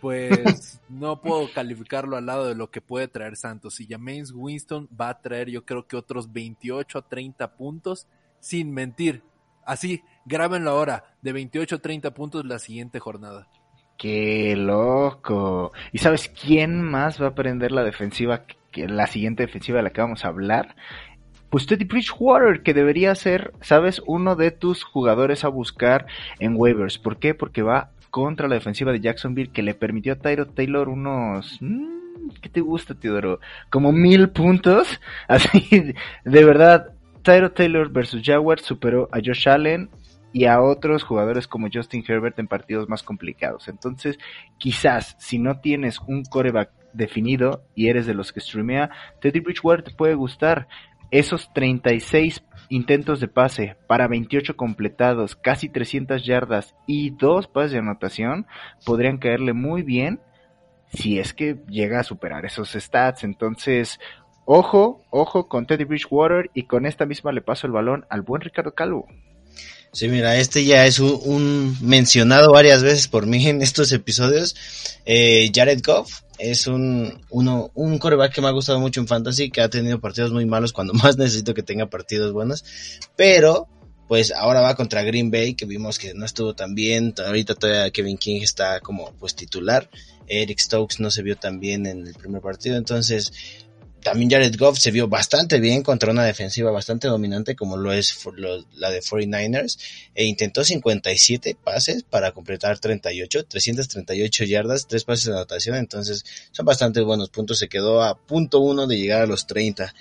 pues 0.00 0.80
no 0.88 1.20
puedo 1.20 1.52
calificarlo 1.52 2.16
al 2.16 2.26
lado 2.26 2.46
de 2.46 2.54
lo 2.54 2.70
que 2.70 2.80
puede 2.80 3.08
traer 3.08 3.36
Santos. 3.36 3.80
Y 3.80 3.86
James 3.86 4.32
Winston 4.34 4.88
va 4.98 5.10
a 5.10 5.20
traer 5.20 5.50
yo 5.50 5.64
creo 5.64 5.86
que 5.86 5.96
otros 5.96 6.32
28 6.32 6.98
a 6.98 7.02
30 7.02 7.56
puntos, 7.56 8.06
sin 8.40 8.72
mentir. 8.72 9.22
Así, 9.64 10.02
grábenlo 10.24 10.70
ahora, 10.70 11.04
de 11.22 11.32
28 11.32 11.76
a 11.76 11.78
30 11.78 12.14
puntos 12.14 12.44
la 12.44 12.58
siguiente 12.58 12.98
jornada. 12.98 13.46
¡Qué 13.98 14.56
loco! 14.56 15.72
¿Y 15.92 15.98
sabes 15.98 16.28
quién 16.28 16.80
más 16.80 17.20
va 17.20 17.26
a 17.26 17.30
aprender 17.30 17.70
la 17.70 17.84
defensiva 17.84 18.46
que 18.70 18.88
la 18.88 19.06
siguiente 19.06 19.44
defensiva 19.44 19.78
de 19.78 19.82
la 19.82 19.90
que 19.90 20.00
vamos 20.00 20.24
a 20.24 20.28
hablar, 20.28 20.76
pues 21.50 21.66
Teddy 21.66 21.84
Bridgewater, 21.84 22.62
que 22.62 22.74
debería 22.74 23.14
ser, 23.14 23.52
¿sabes? 23.60 24.00
Uno 24.06 24.36
de 24.36 24.52
tus 24.52 24.84
jugadores 24.84 25.44
a 25.44 25.48
buscar 25.48 26.06
en 26.38 26.54
waivers. 26.56 26.98
¿Por 26.98 27.18
qué? 27.18 27.34
Porque 27.34 27.62
va 27.62 27.90
contra 28.10 28.48
la 28.48 28.56
defensiva 28.56 28.92
de 28.92 29.00
Jacksonville 29.00 29.52
que 29.52 29.62
le 29.62 29.74
permitió 29.74 30.12
a 30.12 30.16
Tyro 30.16 30.46
Taylor 30.46 30.88
unos... 30.88 31.58
Mm, 31.60 32.00
¿Qué 32.42 32.48
te 32.48 32.60
gusta, 32.60 32.94
Teodoro? 32.94 33.40
Como 33.70 33.92
mil 33.92 34.30
puntos. 34.30 35.00
Así, 35.28 35.94
de 36.24 36.44
verdad, 36.44 36.92
Tyro 37.22 37.52
Taylor 37.52 37.90
versus 37.90 38.22
Jaguars 38.24 38.62
superó 38.62 39.08
a 39.12 39.18
Josh 39.24 39.48
Allen 39.48 39.90
y 40.32 40.44
a 40.44 40.60
otros 40.60 41.02
jugadores 41.02 41.48
como 41.48 41.68
Justin 41.72 42.04
Herbert 42.06 42.38
en 42.38 42.46
partidos 42.46 42.88
más 42.88 43.02
complicados. 43.02 43.68
Entonces, 43.68 44.18
quizás 44.58 45.16
si 45.18 45.38
no 45.38 45.60
tienes 45.60 45.98
un 46.06 46.24
coreback 46.24 46.70
definido 46.92 47.64
y 47.74 47.88
eres 47.88 48.06
de 48.06 48.14
los 48.14 48.32
que 48.32 48.40
streamea, 48.40 48.90
Teddy 49.20 49.40
Bridgewater 49.40 49.84
te 49.84 49.90
puede 49.92 50.14
gustar. 50.14 50.68
Esos 51.10 51.52
36 51.52 52.42
intentos 52.68 53.20
de 53.20 53.28
pase 53.28 53.76
para 53.86 54.08
28 54.08 54.56
completados, 54.56 55.36
casi 55.36 55.68
300 55.68 56.24
yardas 56.24 56.74
y 56.86 57.10
dos 57.10 57.48
pases 57.48 57.72
de 57.72 57.78
anotación 57.78 58.46
podrían 58.84 59.18
caerle 59.18 59.52
muy 59.52 59.82
bien 59.82 60.20
si 60.92 61.18
es 61.18 61.34
que 61.34 61.58
llega 61.68 62.00
a 62.00 62.04
superar 62.04 62.44
esos 62.44 62.70
stats. 62.72 63.24
Entonces, 63.24 63.98
ojo, 64.44 65.04
ojo 65.10 65.48
con 65.48 65.66
Teddy 65.66 65.84
Bridgewater 65.84 66.50
y 66.54 66.64
con 66.64 66.86
esta 66.86 67.06
misma 67.06 67.32
le 67.32 67.42
paso 67.42 67.66
el 67.66 67.72
balón 67.72 68.06
al 68.08 68.22
buen 68.22 68.42
Ricardo 68.42 68.74
Calvo. 68.74 69.06
Sí, 69.92 70.06
mira, 70.06 70.36
este 70.36 70.64
ya 70.64 70.86
es 70.86 71.00
un, 71.00 71.76
mencionado 71.82 72.52
varias 72.52 72.82
veces 72.82 73.08
por 73.08 73.26
mí 73.26 73.48
en 73.48 73.60
estos 73.60 73.90
episodios. 73.90 74.54
Eh, 75.04 75.50
Jared 75.52 75.80
Goff 75.84 76.20
es 76.40 76.66
un, 76.66 77.20
uno, 77.30 77.70
un 77.74 77.98
coreback 77.98 78.34
que 78.34 78.40
me 78.40 78.48
ha 78.48 78.52
gustado 78.52 78.80
mucho 78.80 79.00
en 79.00 79.06
Fantasy, 79.06 79.50
que 79.50 79.60
ha 79.60 79.68
tenido 79.68 80.00
partidos 80.00 80.32
muy 80.32 80.46
malos 80.46 80.72
cuando 80.72 80.92
más 80.94 81.16
necesito 81.16 81.54
que 81.54 81.62
tenga 81.62 81.86
partidos 81.86 82.32
buenos. 82.32 82.64
Pero, 83.16 83.68
pues 84.08 84.32
ahora 84.32 84.60
va 84.60 84.74
contra 84.74 85.02
Green 85.02 85.30
Bay, 85.30 85.54
que 85.54 85.66
vimos 85.66 85.98
que 85.98 86.14
no 86.14 86.24
estuvo 86.24 86.54
tan 86.54 86.74
bien. 86.74 87.14
Ahorita 87.24 87.54
todavía 87.54 87.90
Kevin 87.90 88.18
King 88.18 88.40
está 88.42 88.80
como 88.80 89.12
pues 89.18 89.34
titular. 89.34 89.88
Eric 90.26 90.58
Stokes 90.60 91.00
no 91.00 91.10
se 91.10 91.22
vio 91.22 91.36
tan 91.36 91.60
bien 91.60 91.86
en 91.86 92.06
el 92.06 92.14
primer 92.14 92.40
partido. 92.40 92.76
Entonces, 92.76 93.32
también 94.02 94.30
Jared 94.30 94.56
Goff 94.56 94.78
se 94.78 94.90
vio 94.90 95.08
bastante 95.08 95.60
bien 95.60 95.82
contra 95.82 96.10
una 96.10 96.24
defensiva 96.24 96.70
bastante 96.70 97.08
dominante 97.08 97.56
como 97.56 97.76
lo 97.76 97.92
es 97.92 98.16
la 98.74 98.90
de 98.90 99.00
49ers 99.00 99.78
e 100.14 100.24
intentó 100.24 100.64
57 100.64 101.56
pases 101.62 102.02
para 102.02 102.32
completar 102.32 102.78
38, 102.78 103.44
338 103.46 104.44
yardas, 104.44 104.86
3 104.86 105.04
pases 105.04 105.26
de 105.26 105.32
anotación, 105.32 105.76
entonces 105.76 106.24
son 106.50 106.66
bastante 106.66 107.00
buenos 107.00 107.30
puntos, 107.30 107.58
se 107.58 107.68
quedó 107.68 108.02
a 108.02 108.16
punto 108.16 108.60
uno 108.60 108.86
de 108.86 108.98
llegar 108.98 109.22
a 109.22 109.26
los 109.26 109.46
30. 109.46 109.94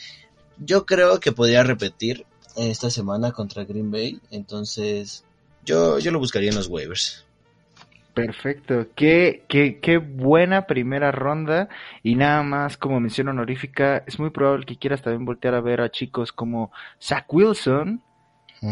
Yo 0.58 0.86
creo 0.86 1.20
que 1.20 1.32
podría 1.32 1.63
repetir 1.63 2.25
esta 2.56 2.89
semana 2.89 3.32
contra 3.32 3.63
Green 3.63 3.91
Bay, 3.91 4.20
entonces 4.32 5.24
yo, 5.65 6.00
yo 6.00 6.12
lo 6.12 6.20
buscaría 6.20 6.50
en 6.50 6.56
los 6.56 6.68
waivers. 6.68 7.25
Perfecto, 8.26 8.88
qué, 8.96 9.46
qué, 9.48 9.80
qué 9.80 9.98
buena 9.98 10.68
primera 10.68 11.12
ronda. 11.12 11.70
Y 12.04 12.16
nada 12.16 12.44
más 12.44 12.78
como 12.78 13.00
mención 13.00 13.30
honorífica, 13.30 14.04
es 14.08 14.20
muy 14.20 14.30
probable 14.30 14.66
que 14.66 14.78
quieras 14.78 15.02
también 15.02 15.26
voltear 15.26 15.54
a 15.56 15.62
ver 15.62 15.80
a 15.80 15.90
chicos 15.90 16.34
como 16.34 16.72
Zach 17.02 17.26
Wilson, 17.34 18.02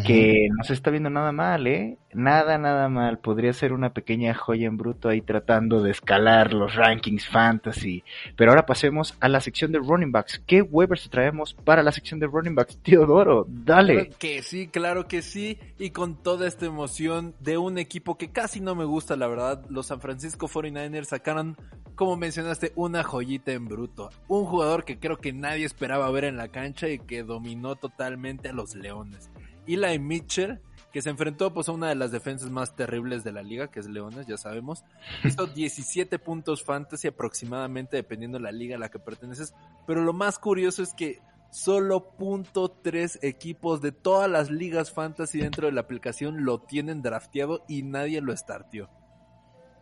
que 0.06 0.50
no 0.56 0.64
se 0.64 0.74
está 0.74 0.92
viendo 0.92 1.10
nada 1.10 1.32
mal, 1.32 1.66
¿eh? 1.68 1.98
Nada, 2.14 2.58
nada 2.58 2.90
mal. 2.90 3.20
Podría 3.20 3.54
ser 3.54 3.74
una 3.74 3.94
pequeña 3.94 4.34
joya 4.34 4.68
en 4.68 4.78
bruto 4.78 5.08
ahí 5.08 5.22
tratando 5.22 5.82
de 5.82 5.92
escalar 5.92 6.54
los 6.54 6.76
rankings 6.76 7.28
fantasy. 7.28 8.04
Pero 8.36 8.52
ahora 8.52 8.66
pasemos 8.66 9.16
a 9.20 9.30
la 9.30 9.40
sección 9.40 9.72
de 9.72 9.80
running 9.80 10.12
backs. 10.12 10.42
¿Qué 10.46 10.62
waivers 10.62 11.10
traemos 11.10 11.54
para 11.54 11.84
la 11.84 11.92
sección 11.92 12.20
de 12.20 12.28
running 12.28 12.56
backs? 12.56 12.78
Teodoro, 12.80 13.46
dale. 13.48 14.10
que 14.20 14.42
sí, 14.42 14.68
claro 14.68 15.08
que 15.08 15.22
sí. 15.22 15.60
Y 15.78 15.92
con 15.92 16.22
toda 16.22 16.48
esta 16.48 16.66
emoción 16.66 17.36
de 17.40 17.58
un 17.58 17.78
equipo 17.78 18.18
que 18.18 18.32
casi 18.32 18.60
no 18.60 18.76
me 18.76 18.86
gusta, 18.86 19.16
la 19.16 19.28
verdad. 19.28 19.64
Los 19.70 19.88
San 19.88 20.02
Francisco 20.02 20.48
49ers 20.48 21.06
sacaron, 21.06 21.56
como 21.96 22.18
mencionaste, 22.18 22.74
una 22.76 23.04
joyita 23.04 23.52
en 23.54 23.68
bruto. 23.68 24.10
Un 24.28 24.46
jugador 24.46 24.84
que 24.84 25.00
creo 25.00 25.18
que 25.18 25.34
nadie 25.34 25.66
esperaba 25.66 26.10
ver 26.12 26.26
en 26.26 26.36
la 26.36 26.50
cancha 26.50 26.90
y 26.90 27.00
que 27.00 27.24
dominó 27.24 27.76
totalmente 27.76 28.50
a 28.50 28.54
los 28.54 28.76
Leones. 28.76 29.30
Eli 29.68 30.00
Mitchell, 30.00 30.62
que 30.92 31.02
se 31.02 31.10
enfrentó 31.10 31.54
pues 31.54 31.70
a 31.70 31.74
una 31.74 31.90
de 31.90 31.96
las 31.96 32.12
defensas 32.12 32.50
más 32.50 32.76
terribles 32.76 33.24
de 33.24 33.32
la 33.32 33.44
liga, 33.44 33.70
que 33.70 33.80
es 33.80 33.88
Leones, 33.88 34.28
ya 34.28 34.38
sabemos. 34.38 34.84
Hizo 35.24 35.48
17 35.56 36.18
puntos 36.20 36.64
fantasy 36.64 37.08
aproximadamente, 37.08 37.98
dependiendo 37.98 38.38
de 38.38 38.44
la 38.44 38.52
liga 38.52 38.76
a 38.76 38.80
la 38.80 38.90
que 38.90 39.00
perteneces. 39.00 39.54
Pero 39.86 40.02
lo 40.02 40.14
más 40.14 40.40
curioso 40.40 40.82
es 40.84 40.94
que 40.94 41.20
solo 41.52 42.16
.3 42.18 43.20
equipos 43.22 43.82
de 43.82 43.92
todas 43.92 44.30
las 44.30 44.50
ligas 44.50 44.92
fantasy 44.92 45.40
dentro 45.40 45.68
de 45.68 45.74
la 45.74 45.82
aplicación 45.82 46.46
lo 46.46 46.62
tienen 46.62 47.02
drafteado 47.02 47.64
y 47.68 47.84
nadie 47.84 48.22
lo 48.22 48.36
startió. 48.36 48.90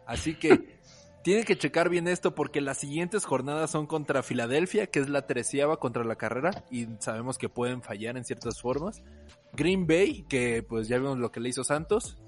Así 0.06 0.36
que 0.36 0.80
tiene 1.26 1.44
que 1.44 1.58
checar 1.58 1.90
bien 1.90 2.08
esto 2.08 2.36
porque 2.36 2.62
las 2.62 2.78
siguientes 2.78 3.26
jornadas 3.26 3.72
son 3.72 3.88
contra 3.88 4.22
Filadelfia, 4.22 4.86
que 4.86 5.00
es 5.00 5.10
la 5.10 5.26
treceava 5.26 5.78
contra 5.78 6.04
la 6.04 6.18
carrera, 6.18 6.64
y 6.70 6.86
sabemos 7.00 7.40
que 7.40 7.50
pueden 7.50 7.82
fallar 7.82 8.16
en 8.16 8.24
ciertas 8.24 8.62
formas. 8.62 9.02
Green 9.54 9.88
Bay, 9.88 10.24
que 10.30 10.62
pues 10.62 10.88
ya 10.88 11.00
vimos 11.00 11.18
lo 11.18 11.32
que 11.32 11.40
le 11.40 11.50
hizo 11.50 11.64
Santos. 11.64 12.20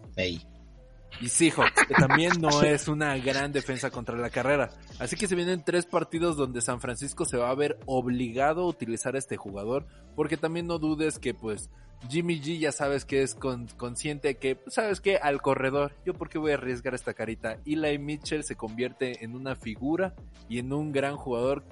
Y 1.20 1.30
Seahawks, 1.30 1.88
que 1.88 1.94
también 1.96 2.34
no 2.40 2.62
es 2.64 2.88
una 2.88 3.18
gran 3.18 3.52
defensa 3.52 3.90
contra 3.90 4.18
la 4.18 4.30
carrera. 4.30 4.70
Así 5.00 5.16
que 5.16 5.28
se 5.28 5.36
vienen 5.36 5.64
tres 5.64 5.86
partidos 5.86 6.38
donde 6.38 6.62
San 6.62 6.80
Francisco 6.80 7.26
se 7.26 7.38
va 7.38 7.50
a 7.50 7.56
ver 7.56 7.80
obligado 7.86 8.62
a 8.62 8.68
utilizar 8.68 9.16
a 9.16 9.20
este 9.20 9.38
jugador, 9.38 9.88
porque 10.16 10.38
también 10.38 10.68
no 10.68 10.80
dudes 10.80 11.20
que 11.20 11.34
pues 11.34 11.70
Jimmy 12.10 12.40
G 12.40 12.60
ya 12.60 12.72
sabes 12.72 13.06
que 13.06 13.22
es 13.22 13.36
consciente 13.36 14.38
que, 14.38 14.56
pues, 14.56 14.76
sabes 14.76 15.02
que 15.02 15.18
al 15.18 15.42
corredor, 15.42 15.94
yo 16.06 16.14
por 16.14 16.30
qué 16.30 16.38
voy 16.38 16.52
a 16.52 16.56
arriesgar 16.56 16.94
esta 16.94 17.14
carita. 17.14 17.58
Eli 17.66 17.98
Mitchell 17.98 18.44
se 18.44 18.56
convierte 18.56 19.24
en 19.24 19.36
una 19.36 19.56
figura 19.56 20.16
y 20.48 20.60
en 20.60 20.72
un 20.72 20.92
gran 20.92 21.18
jugador, 21.18 21.64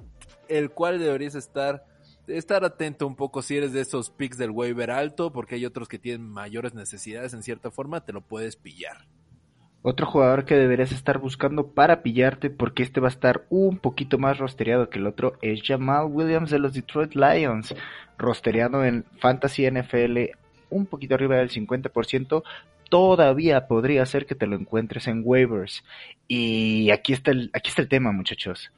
el 0.47 0.71
cual 0.71 0.99
deberías 0.99 1.35
estar, 1.35 1.85
estar 2.27 2.65
atento 2.65 3.07
un 3.07 3.15
poco 3.15 3.41
si 3.41 3.55
eres 3.55 3.71
de 3.71 3.81
esos 3.81 4.09
picks 4.09 4.37
del 4.37 4.51
waiver 4.51 4.91
alto, 4.91 5.31
porque 5.31 5.55
hay 5.55 5.65
otros 5.65 5.87
que 5.87 5.99
tienen 5.99 6.27
mayores 6.27 6.73
necesidades 6.73 7.33
en 7.33 7.43
cierta 7.43 7.71
forma, 7.71 8.03
te 8.03 8.11
lo 8.11 8.21
puedes 8.21 8.55
pillar. 8.55 9.05
Otro 9.87 10.07
jugador 10.07 10.45
que 10.45 10.55
deberías 10.55 10.91
estar 10.91 11.19
buscando 11.19 11.67
para 11.67 12.01
pillarte, 12.01 12.49
porque 12.49 12.81
este 12.81 12.99
va 12.99 13.07
a 13.07 13.11
estar 13.11 13.45
un 13.51 13.77
poquito 13.77 14.17
más 14.17 14.39
rostereado 14.39 14.89
que 14.89 14.97
el 14.97 15.05
otro, 15.05 15.37
es 15.43 15.61
Jamal 15.61 16.07
Williams 16.09 16.49
de 16.49 16.57
los 16.57 16.73
Detroit 16.73 17.13
Lions. 17.13 17.75
Rostereado 18.17 18.83
en 18.83 19.05
Fantasy 19.19 19.69
NFL 19.69 20.31
un 20.71 20.87
poquito 20.87 21.13
arriba 21.13 21.35
del 21.35 21.51
50%, 21.51 22.41
todavía 22.89 23.67
podría 23.67 24.03
ser 24.07 24.25
que 24.25 24.33
te 24.33 24.47
lo 24.47 24.55
encuentres 24.55 25.07
en 25.07 25.21
waivers. 25.23 25.83
Y 26.27 26.89
aquí 26.89 27.13
está 27.13 27.29
el, 27.29 27.51
aquí 27.53 27.69
está 27.69 27.83
el 27.83 27.87
tema, 27.87 28.11
muchachos. 28.11 28.71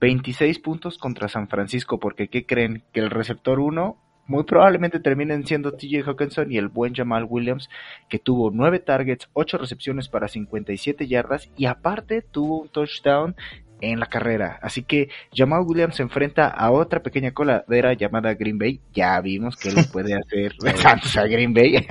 26 0.00 0.58
puntos 0.58 0.98
contra 0.98 1.28
San 1.28 1.46
Francisco, 1.46 2.00
porque 2.00 2.26
¿qué 2.26 2.44
creen? 2.44 2.82
Que 2.92 2.98
el 2.98 3.10
receptor 3.10 3.60
1 3.60 3.96
muy 4.30 4.44
probablemente 4.44 5.00
terminen 5.00 5.44
siendo 5.44 5.72
TJ 5.72 6.06
Hawkinson 6.06 6.52
y 6.52 6.56
el 6.56 6.68
buen 6.68 6.94
Jamal 6.94 7.26
Williams, 7.28 7.68
que 8.08 8.20
tuvo 8.20 8.52
9 8.52 8.78
targets, 8.78 9.28
8 9.32 9.58
recepciones 9.58 10.08
para 10.08 10.28
57 10.28 11.08
yardas 11.08 11.50
y 11.56 11.66
aparte 11.66 12.22
tuvo 12.22 12.60
un 12.60 12.68
touchdown 12.68 13.34
en 13.80 13.98
la 13.98 14.06
carrera. 14.06 14.60
Así 14.62 14.84
que 14.84 15.08
Jamal 15.34 15.64
Williams 15.66 15.96
se 15.96 16.04
enfrenta 16.04 16.46
a 16.46 16.70
otra 16.70 17.02
pequeña 17.02 17.32
coladera 17.32 17.92
llamada 17.94 18.34
Green 18.34 18.56
Bay. 18.56 18.80
Ya 18.92 19.20
vimos 19.20 19.56
que 19.56 19.72
lo 19.72 19.82
puede 19.90 20.14
hacer 20.14 20.54
a 21.18 21.26
Green 21.26 21.52
Bay. 21.52 21.84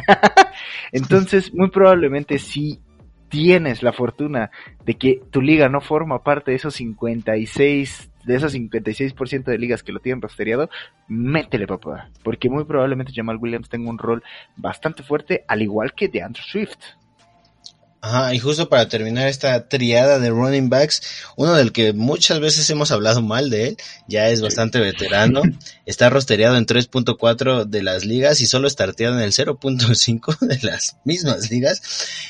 Entonces, 0.93 1.53
muy 1.53 1.69
probablemente 1.69 2.37
si 2.37 2.79
tienes 3.27 3.83
la 3.83 3.91
fortuna 3.91 4.49
de 4.85 4.93
que 4.93 5.21
tu 5.29 5.41
liga 5.41 5.67
no 5.67 5.81
forma 5.81 6.23
parte 6.23 6.51
de 6.51 6.57
esos 6.57 6.75
56 6.75 8.11
de 8.29 8.35
esos 8.35 8.53
56% 8.53 9.45
de 9.45 9.57
ligas 9.57 9.81
que 9.81 9.91
lo 9.91 9.99
tienen 9.99 10.21
rastreado, 10.21 10.69
métele 11.07 11.65
papá, 11.65 12.11
porque 12.23 12.47
muy 12.47 12.63
probablemente 12.63 13.11
Jamal 13.11 13.37
Williams 13.37 13.69
tenga 13.69 13.89
un 13.89 13.97
rol 13.97 14.23
bastante 14.55 15.01
fuerte, 15.01 15.45
al 15.47 15.63
igual 15.63 15.93
que 15.93 16.09
de 16.09 16.21
Andrew 16.21 16.43
Swift. 16.45 16.77
Ajá, 18.01 18.33
y 18.33 18.39
justo 18.39 18.69
para 18.69 18.87
terminar 18.87 19.27
esta 19.27 19.67
triada 19.67 20.19
de 20.19 20.29
running 20.29 20.69
backs, 20.69 21.01
uno 21.35 21.53
del 21.55 21.73
que 21.73 21.91
muchas 21.91 22.39
veces 22.39 22.69
hemos 22.69 22.91
hablado 22.91 23.21
mal 23.21 23.49
de 23.49 23.67
él, 23.67 23.77
ya 24.07 24.29
es 24.29 24.41
bastante 24.41 24.79
veterano, 24.79 25.41
está 25.85 26.09
rostereado 26.09 26.55
en 26.55 26.65
3.4 26.65 27.65
de 27.65 27.83
las 27.83 28.05
ligas 28.05 28.39
y 28.39 28.45
solo 28.45 28.69
starteado 28.69 29.17
en 29.17 29.23
el 29.23 29.33
0.5 29.33 30.39
de 30.47 30.59
las 30.61 30.95
mismas 31.03 31.51
ligas, 31.51 31.81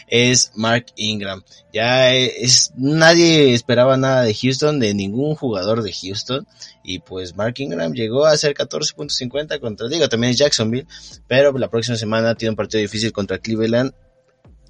es 0.07 0.51
Mark 0.55 0.87
Ingram. 0.95 1.43
Ya 1.71 2.15
es, 2.15 2.71
nadie 2.75 3.53
esperaba 3.53 3.95
nada 3.95 4.23
de 4.23 4.33
Houston, 4.33 4.79
de 4.79 4.95
ningún 4.95 5.35
jugador 5.35 5.83
de 5.83 5.93
Houston, 5.93 6.47
y 6.83 6.97
pues 6.97 7.35
Mark 7.35 7.53
Ingram 7.57 7.93
llegó 7.93 8.25
a 8.25 8.35
ser 8.37 8.55
14.50 8.55 9.59
contra, 9.59 9.87
digo, 9.87 10.09
también 10.09 10.31
es 10.31 10.39
Jacksonville, 10.39 10.87
pero 11.27 11.55
la 11.59 11.69
próxima 11.69 11.95
semana 11.95 12.33
tiene 12.33 12.49
un 12.51 12.55
partido 12.55 12.81
difícil 12.81 13.11
contra 13.11 13.37
Cleveland 13.37 13.93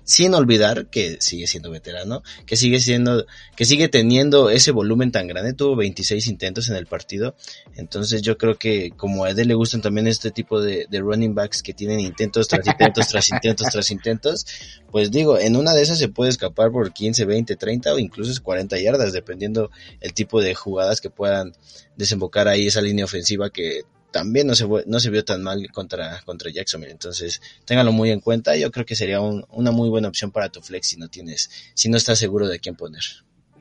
sin 0.09 0.33
olvidar 0.33 0.87
que 0.87 1.17
sigue 1.19 1.45
siendo 1.45 1.69
veterano, 1.69 2.23
que 2.47 2.57
sigue 2.57 2.79
siendo, 2.79 3.27
que 3.55 3.63
sigue 3.63 3.89
teniendo 3.89 4.49
ese 4.49 4.71
volumen 4.71 5.11
tan 5.11 5.27
grande, 5.27 5.53
tuvo 5.53 5.75
26 5.75 6.25
intentos 6.25 6.67
en 6.67 6.77
el 6.77 6.87
partido, 6.87 7.35
entonces 7.75 8.23
yo 8.23 8.35
creo 8.35 8.57
que 8.57 8.89
como 8.97 9.25
a 9.25 9.29
Ed 9.29 9.45
le 9.45 9.53
gustan 9.53 9.83
también 9.83 10.07
este 10.07 10.31
tipo 10.31 10.61
de, 10.61 10.87
running 10.91 11.35
backs 11.35 11.61
que 11.61 11.75
tienen 11.75 11.99
intentos 11.99 12.47
tras 12.47 12.65
intentos, 12.65 13.07
tras 13.07 13.29
intentos, 13.31 13.67
tras 13.71 13.91
intentos, 13.91 14.47
pues 14.89 15.11
digo, 15.11 15.37
en 15.37 15.55
una 15.55 15.73
de 15.73 15.83
esas 15.83 15.99
se 15.99 16.07
puede 16.07 16.31
escapar 16.31 16.71
por 16.71 16.91
15, 16.91 17.25
20, 17.25 17.55
30 17.55 17.93
o 17.93 17.99
incluso 17.99 18.41
40 18.41 18.79
yardas, 18.79 19.13
dependiendo 19.13 19.69
el 20.01 20.15
tipo 20.15 20.41
de 20.41 20.55
jugadas 20.55 21.01
que 21.01 21.11
puedan 21.11 21.53
desembocar 21.97 22.47
ahí 22.47 22.65
esa 22.65 22.81
línea 22.81 23.05
ofensiva 23.05 23.51
que 23.51 23.83
también 24.11 24.47
no 24.47 24.55
se, 24.55 24.67
no 24.85 24.99
se 24.99 25.09
vio 25.09 25.23
tan 25.23 25.43
mal 25.43 25.69
contra, 25.71 26.21
contra 26.25 26.51
Jacksonville. 26.51 26.91
Entonces, 26.91 27.41
téngalo 27.65 27.91
muy 27.91 28.11
en 28.11 28.19
cuenta. 28.19 28.55
Yo 28.55 28.71
creo 28.71 28.85
que 28.85 28.95
sería 28.95 29.21
una 29.21 29.71
muy 29.71 29.89
buena 29.89 30.07
opción 30.07 30.31
para 30.31 30.49
tu 30.49 30.61
flex 30.61 30.87
si 30.87 30.97
no 30.97 31.07
tienes, 31.07 31.71
si 31.73 31.89
no 31.89 31.97
estás 31.97 32.19
seguro 32.19 32.47
de 32.47 32.59
quién 32.59 32.75
poner. 32.75 33.03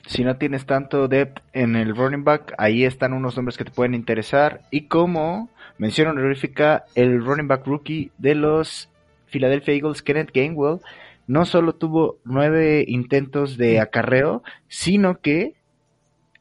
si 0.06 0.24
no 0.24 0.36
tienes 0.36 0.64
tanto 0.64 1.06
depth 1.06 1.42
en 1.52 1.76
el 1.76 1.94
running 1.94 2.24
back, 2.24 2.54
ahí 2.56 2.84
están 2.84 3.12
unos 3.12 3.36
nombres 3.36 3.58
que 3.58 3.64
te 3.64 3.70
pueden 3.70 3.94
interesar. 3.94 4.62
Y 4.70 4.82
como 4.88 5.50
mención 5.76 6.08
honorífica, 6.08 6.84
el 6.94 7.22
running 7.24 7.48
back 7.48 7.66
rookie 7.66 8.10
de 8.18 8.34
los 8.34 8.88
Philadelphia 9.26 9.74
Eagles, 9.74 10.02
Kenneth 10.02 10.30
Gainwell, 10.32 10.80
no 11.26 11.44
solo 11.44 11.74
tuvo 11.74 12.18
nueve 12.24 12.84
intentos 12.88 13.58
de 13.58 13.80
acarreo, 13.80 14.42
sino 14.68 15.20
que 15.20 15.54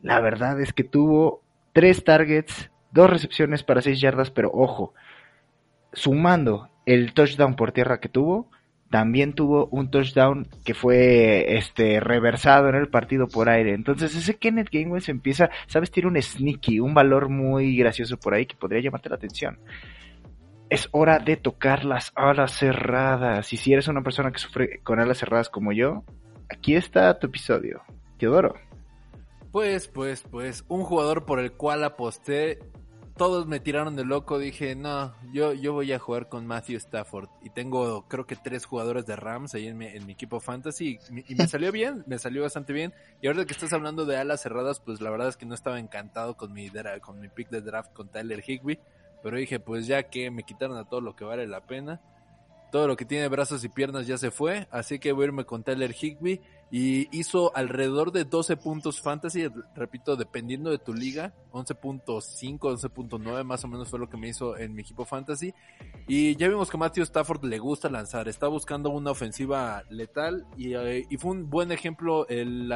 la 0.01 0.21
verdad 0.21 0.61
es 0.61 0.71
que 0.71 0.85
tuvo 0.85 1.41
tres 1.73 2.05
targets, 2.05 2.71
dos 2.97 3.09
recepciones 3.09 3.63
para 3.63 3.81
seis 3.81 4.01
yardas, 4.01 4.31
pero 4.31 4.51
ojo, 4.51 4.93
sumando 5.93 6.69
el 6.85 7.13
touchdown 7.13 7.55
por 7.55 7.71
tierra 7.71 7.99
que 7.99 8.09
tuvo, 8.09 8.49
también 8.89 9.33
tuvo 9.33 9.67
un 9.67 9.91
touchdown 9.91 10.47
que 10.65 10.73
fue 10.73 11.57
este 11.57 11.99
reversado 11.99 12.69
en 12.69 12.75
el 12.75 12.89
partido 12.89 13.27
por 13.27 13.49
aire. 13.49 13.73
Entonces 13.73 14.15
ese 14.15 14.37
Kenneth 14.37 14.69
Gainwell 14.71 15.01
se 15.01 15.11
empieza, 15.11 15.49
sabes, 15.67 15.91
tiene 15.91 16.09
un 16.09 16.21
sneaky, 16.21 16.79
un 16.79 16.93
valor 16.93 17.29
muy 17.29 17.77
gracioso 17.77 18.17
por 18.17 18.33
ahí 18.33 18.45
que 18.45 18.55
podría 18.55 18.81
llamarte 18.81 19.09
la 19.09 19.15
atención. 19.15 19.59
Es 20.69 20.89
hora 20.91 21.19
de 21.19 21.37
tocar 21.37 21.85
las 21.85 22.11
alas 22.15 22.53
cerradas. 22.53 23.53
Y 23.53 23.57
si 23.57 23.73
eres 23.73 23.87
una 23.87 24.01
persona 24.01 24.31
que 24.31 24.39
sufre 24.39 24.79
con 24.83 24.99
alas 24.99 25.19
cerradas 25.19 25.49
como 25.49 25.71
yo, 25.71 26.03
aquí 26.49 26.75
está 26.75 27.17
tu 27.19 27.27
episodio. 27.27 27.83
Teodoro. 28.17 28.55
Pues, 29.51 29.87
pues, 29.87 30.23
pues, 30.23 30.65
un 30.67 30.83
jugador 30.83 31.25
por 31.25 31.39
el 31.39 31.51
cual 31.53 31.83
aposté 31.83 32.59
todos 33.17 33.47
me 33.47 33.59
tiraron 33.59 33.95
de 33.95 34.05
loco, 34.05 34.39
dije, 34.39 34.75
no, 34.75 35.13
yo, 35.33 35.53
yo 35.53 35.73
voy 35.73 35.91
a 35.91 35.99
jugar 35.99 36.29
con 36.29 36.47
Matthew 36.47 36.77
Stafford. 36.77 37.27
Y 37.41 37.49
tengo, 37.49 38.07
creo 38.07 38.25
que 38.25 38.35
tres 38.35 38.65
jugadores 38.65 39.05
de 39.05 39.15
Rams 39.15 39.53
ahí 39.55 39.67
en 39.67 39.77
mi, 39.77 39.87
en 39.87 40.05
mi 40.05 40.13
equipo 40.13 40.39
fantasy. 40.39 40.99
Y, 41.27 41.35
me 41.35 41.47
salió 41.47 41.71
bien, 41.71 42.03
me 42.07 42.19
salió 42.19 42.43
bastante 42.43 42.73
bien. 42.73 42.93
Y 43.21 43.27
ahora 43.27 43.45
que 43.45 43.53
estás 43.53 43.73
hablando 43.73 44.05
de 44.05 44.17
alas 44.17 44.41
cerradas, 44.41 44.79
pues 44.79 45.01
la 45.01 45.09
verdad 45.09 45.27
es 45.27 45.37
que 45.37 45.45
no 45.45 45.55
estaba 45.55 45.79
encantado 45.79 46.37
con 46.37 46.53
mi, 46.53 46.71
con 47.01 47.19
mi 47.19 47.27
pick 47.27 47.49
de 47.49 47.61
draft 47.61 47.91
con 47.93 48.09
Tyler 48.09 48.43
Higby. 48.45 48.79
Pero 49.23 49.37
dije, 49.37 49.59
pues 49.59 49.87
ya 49.87 50.03
que 50.03 50.31
me 50.31 50.43
quitaron 50.43 50.77
a 50.77 50.87
todo 50.87 51.01
lo 51.01 51.15
que 51.15 51.25
vale 51.25 51.47
la 51.47 51.65
pena. 51.65 51.99
Todo 52.71 52.87
lo 52.87 52.95
que 52.95 53.05
tiene 53.05 53.27
brazos 53.27 53.63
y 53.63 53.69
piernas 53.69 54.07
ya 54.07 54.17
se 54.17 54.31
fue. 54.31 54.67
Así 54.71 54.99
que 54.99 55.11
voy 55.11 55.23
a 55.23 55.27
irme 55.27 55.45
con 55.45 55.63
Tyler 55.63 55.95
Higby 55.99 56.41
y 56.69 57.07
hizo 57.17 57.55
alrededor 57.55 58.11
de 58.11 58.25
12 58.25 58.57
puntos 58.57 59.01
fantasy, 59.01 59.47
repito, 59.73 60.15
dependiendo 60.17 60.69
de 60.69 60.77
tu 60.77 60.93
liga, 60.93 61.33
11.5, 61.53 62.59
11.9 62.59 63.43
más 63.43 63.63
o 63.63 63.67
menos 63.67 63.89
fue 63.89 63.99
lo 63.99 64.09
que 64.09 64.17
me 64.17 64.27
hizo 64.27 64.57
en 64.57 64.73
mi 64.75 64.81
equipo 64.81 65.05
fantasy. 65.05 65.53
Y 66.07 66.35
ya 66.35 66.49
vimos 66.49 66.69
que 66.69 66.77
Matthew 66.77 67.03
Stafford 67.03 67.45
le 67.45 67.57
gusta 67.59 67.89
lanzar, 67.89 68.27
está 68.27 68.47
buscando 68.47 68.89
una 68.89 69.11
ofensiva 69.11 69.83
letal 69.89 70.45
y, 70.57 70.73
eh, 70.73 71.07
fue 71.17 71.31
un 71.31 71.49
buen 71.49 71.71
ejemplo 71.71 72.27
el, 72.27 72.71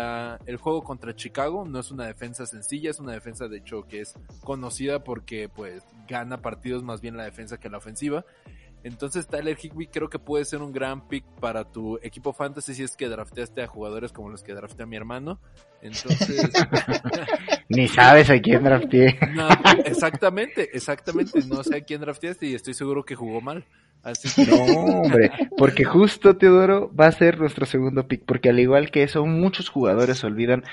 el 0.46 0.58
juego 0.58 0.84
contra 0.84 1.16
Chicago, 1.16 1.66
no 1.66 1.80
es 1.80 1.92
una 1.92 2.08
defensa 2.08 2.46
sencilla, 2.46 2.92
es 2.92 3.00
una 3.00 3.12
defensa 3.12 3.48
de 3.48 3.58
hecho 3.58 3.84
que 3.84 4.02
es 4.02 4.14
conocida 4.44 5.04
porque 5.04 5.50
pues 5.50 5.84
gana 6.08 6.42
partidos 6.42 6.84
más 6.84 7.02
bien 7.02 7.18
la 7.18 7.26
defensa 7.26 7.60
que 7.60 7.70
la 7.70 7.78
ofensiva. 7.78 8.26
Entonces 8.84 9.28
Tyler 9.28 9.58
Higby 9.62 9.88
creo 9.88 10.10
que 10.10 10.20
puede 10.20 10.46
ser 10.46 10.62
un 10.62 10.72
gran 10.72 11.08
pick 11.08 11.24
para 11.40 11.64
tu 11.66 12.00
equipo 12.02 12.34
fantasy 12.34 12.74
si 12.74 12.84
es 12.84 12.96
que 12.96 13.10
drafteaste 13.10 13.62
a 13.62 13.68
jugadores 13.68 14.12
como 14.12 14.30
los 14.30 14.44
que 14.44 14.54
drafté 14.54 14.84
a 14.84 14.86
mi 14.86 14.96
hermano. 14.96 15.40
Entonces... 15.82 16.50
Ni 17.70 17.88
sabes 17.88 18.30
a 18.30 18.40
quién 18.40 18.64
drafteé. 18.64 19.18
no, 19.34 19.48
exactamente, 19.86 20.70
exactamente. 20.74 21.42
No 21.48 21.64
sé 21.64 21.78
a 21.78 21.82
quién 21.82 22.02
drafteaste 22.02 22.48
y 22.48 22.56
estoy 22.56 22.74
seguro 22.74 23.04
que 23.04 23.16
jugó 23.16 23.40
mal. 23.40 23.66
No, 24.48 24.64
hombre, 25.02 25.32
porque 25.58 25.84
justo 25.84 26.36
Teodoro 26.36 26.92
va 26.94 27.06
a 27.08 27.12
ser 27.12 27.40
nuestro 27.40 27.66
segundo 27.68 28.08
pick, 28.08 28.24
porque 28.26 28.50
al 28.50 28.60
igual 28.60 28.90
que 28.90 29.04
eso, 29.04 29.26
muchos 29.26 29.70
jugadores 29.70 30.24
olvidan 30.24 30.64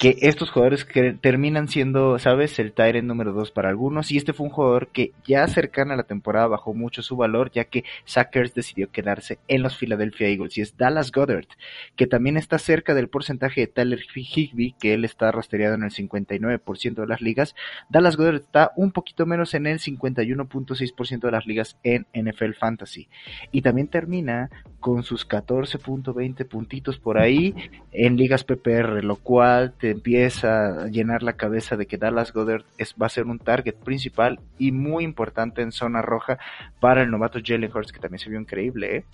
que 0.00 0.16
estos 0.22 0.50
jugadores 0.50 0.84
que 0.84 1.12
terminan 1.12 1.68
siendo, 1.68 2.18
¿sabes? 2.18 2.58
El 2.58 2.72
Tyrant 2.72 3.06
número 3.06 3.32
2 3.32 3.52
para 3.52 3.68
algunos, 3.68 4.10
y 4.10 4.16
este 4.16 4.32
fue 4.32 4.46
un 4.46 4.52
jugador 4.52 4.88
que 4.88 5.12
ya 5.24 5.46
cercana 5.46 5.94
a 5.94 5.96
la 5.96 6.02
temporada 6.02 6.48
bajó 6.48 6.74
mucho 6.74 7.02
su 7.02 7.16
valor, 7.16 7.52
ya 7.52 7.64
que 7.64 7.84
Sackers 8.06 8.54
decidió 8.54 8.90
quedarse 8.90 9.38
en 9.46 9.62
los 9.62 9.76
Philadelphia 9.76 10.28
Eagles, 10.28 10.58
y 10.58 10.62
es 10.62 10.76
Dallas 10.76 11.12
Goddard, 11.12 11.46
que 11.94 12.08
también 12.08 12.36
está 12.36 12.58
cerca 12.58 12.94
del 12.94 13.08
porcentaje 13.08 13.60
de 13.60 13.66
Tyler 13.68 14.00
Higby, 14.14 14.74
que 14.80 14.94
él 14.94 15.04
está 15.04 15.30
rastreado 15.30 15.76
en 15.76 15.84
el 15.84 15.90
59% 15.90 16.94
de 16.94 17.06
las 17.06 17.20
ligas. 17.20 17.54
Dallas 17.88 18.16
Goddard 18.16 18.36
está 18.36 18.72
un 18.74 18.90
poquito 18.90 19.26
menos 19.26 19.54
en 19.54 19.66
el 19.66 19.78
51.6% 19.78 21.20
de 21.20 21.30
las 21.30 21.46
ligas 21.46 21.76
en 21.84 22.06
NFL 22.14 22.63
Fantasy. 22.64 23.08
Y 23.52 23.60
también 23.60 23.88
termina 23.88 24.48
con 24.80 25.02
sus 25.02 25.28
14.20 25.28 26.48
puntitos 26.48 26.98
por 26.98 27.18
ahí 27.18 27.54
en 27.92 28.16
ligas 28.16 28.44
PPR, 28.44 29.04
lo 29.04 29.16
cual 29.16 29.74
te 29.78 29.90
empieza 29.90 30.84
a 30.84 30.86
llenar 30.88 31.22
la 31.22 31.34
cabeza 31.34 31.76
de 31.76 31.86
que 31.86 31.98
Dallas 31.98 32.32
Goddard 32.32 32.64
es, 32.78 32.94
va 33.00 33.06
a 33.06 33.10
ser 33.10 33.26
un 33.26 33.38
target 33.38 33.74
principal 33.74 34.40
y 34.58 34.72
muy 34.72 35.04
importante 35.04 35.60
en 35.60 35.72
zona 35.72 36.00
roja 36.00 36.38
para 36.80 37.02
el 37.02 37.10
novato 37.10 37.38
Jalen 37.44 37.70
Hurts, 37.74 37.92
que 37.92 38.00
también 38.00 38.18
se 38.18 38.30
vio 38.30 38.40
increíble. 38.40 38.96
¿eh? 38.96 39.04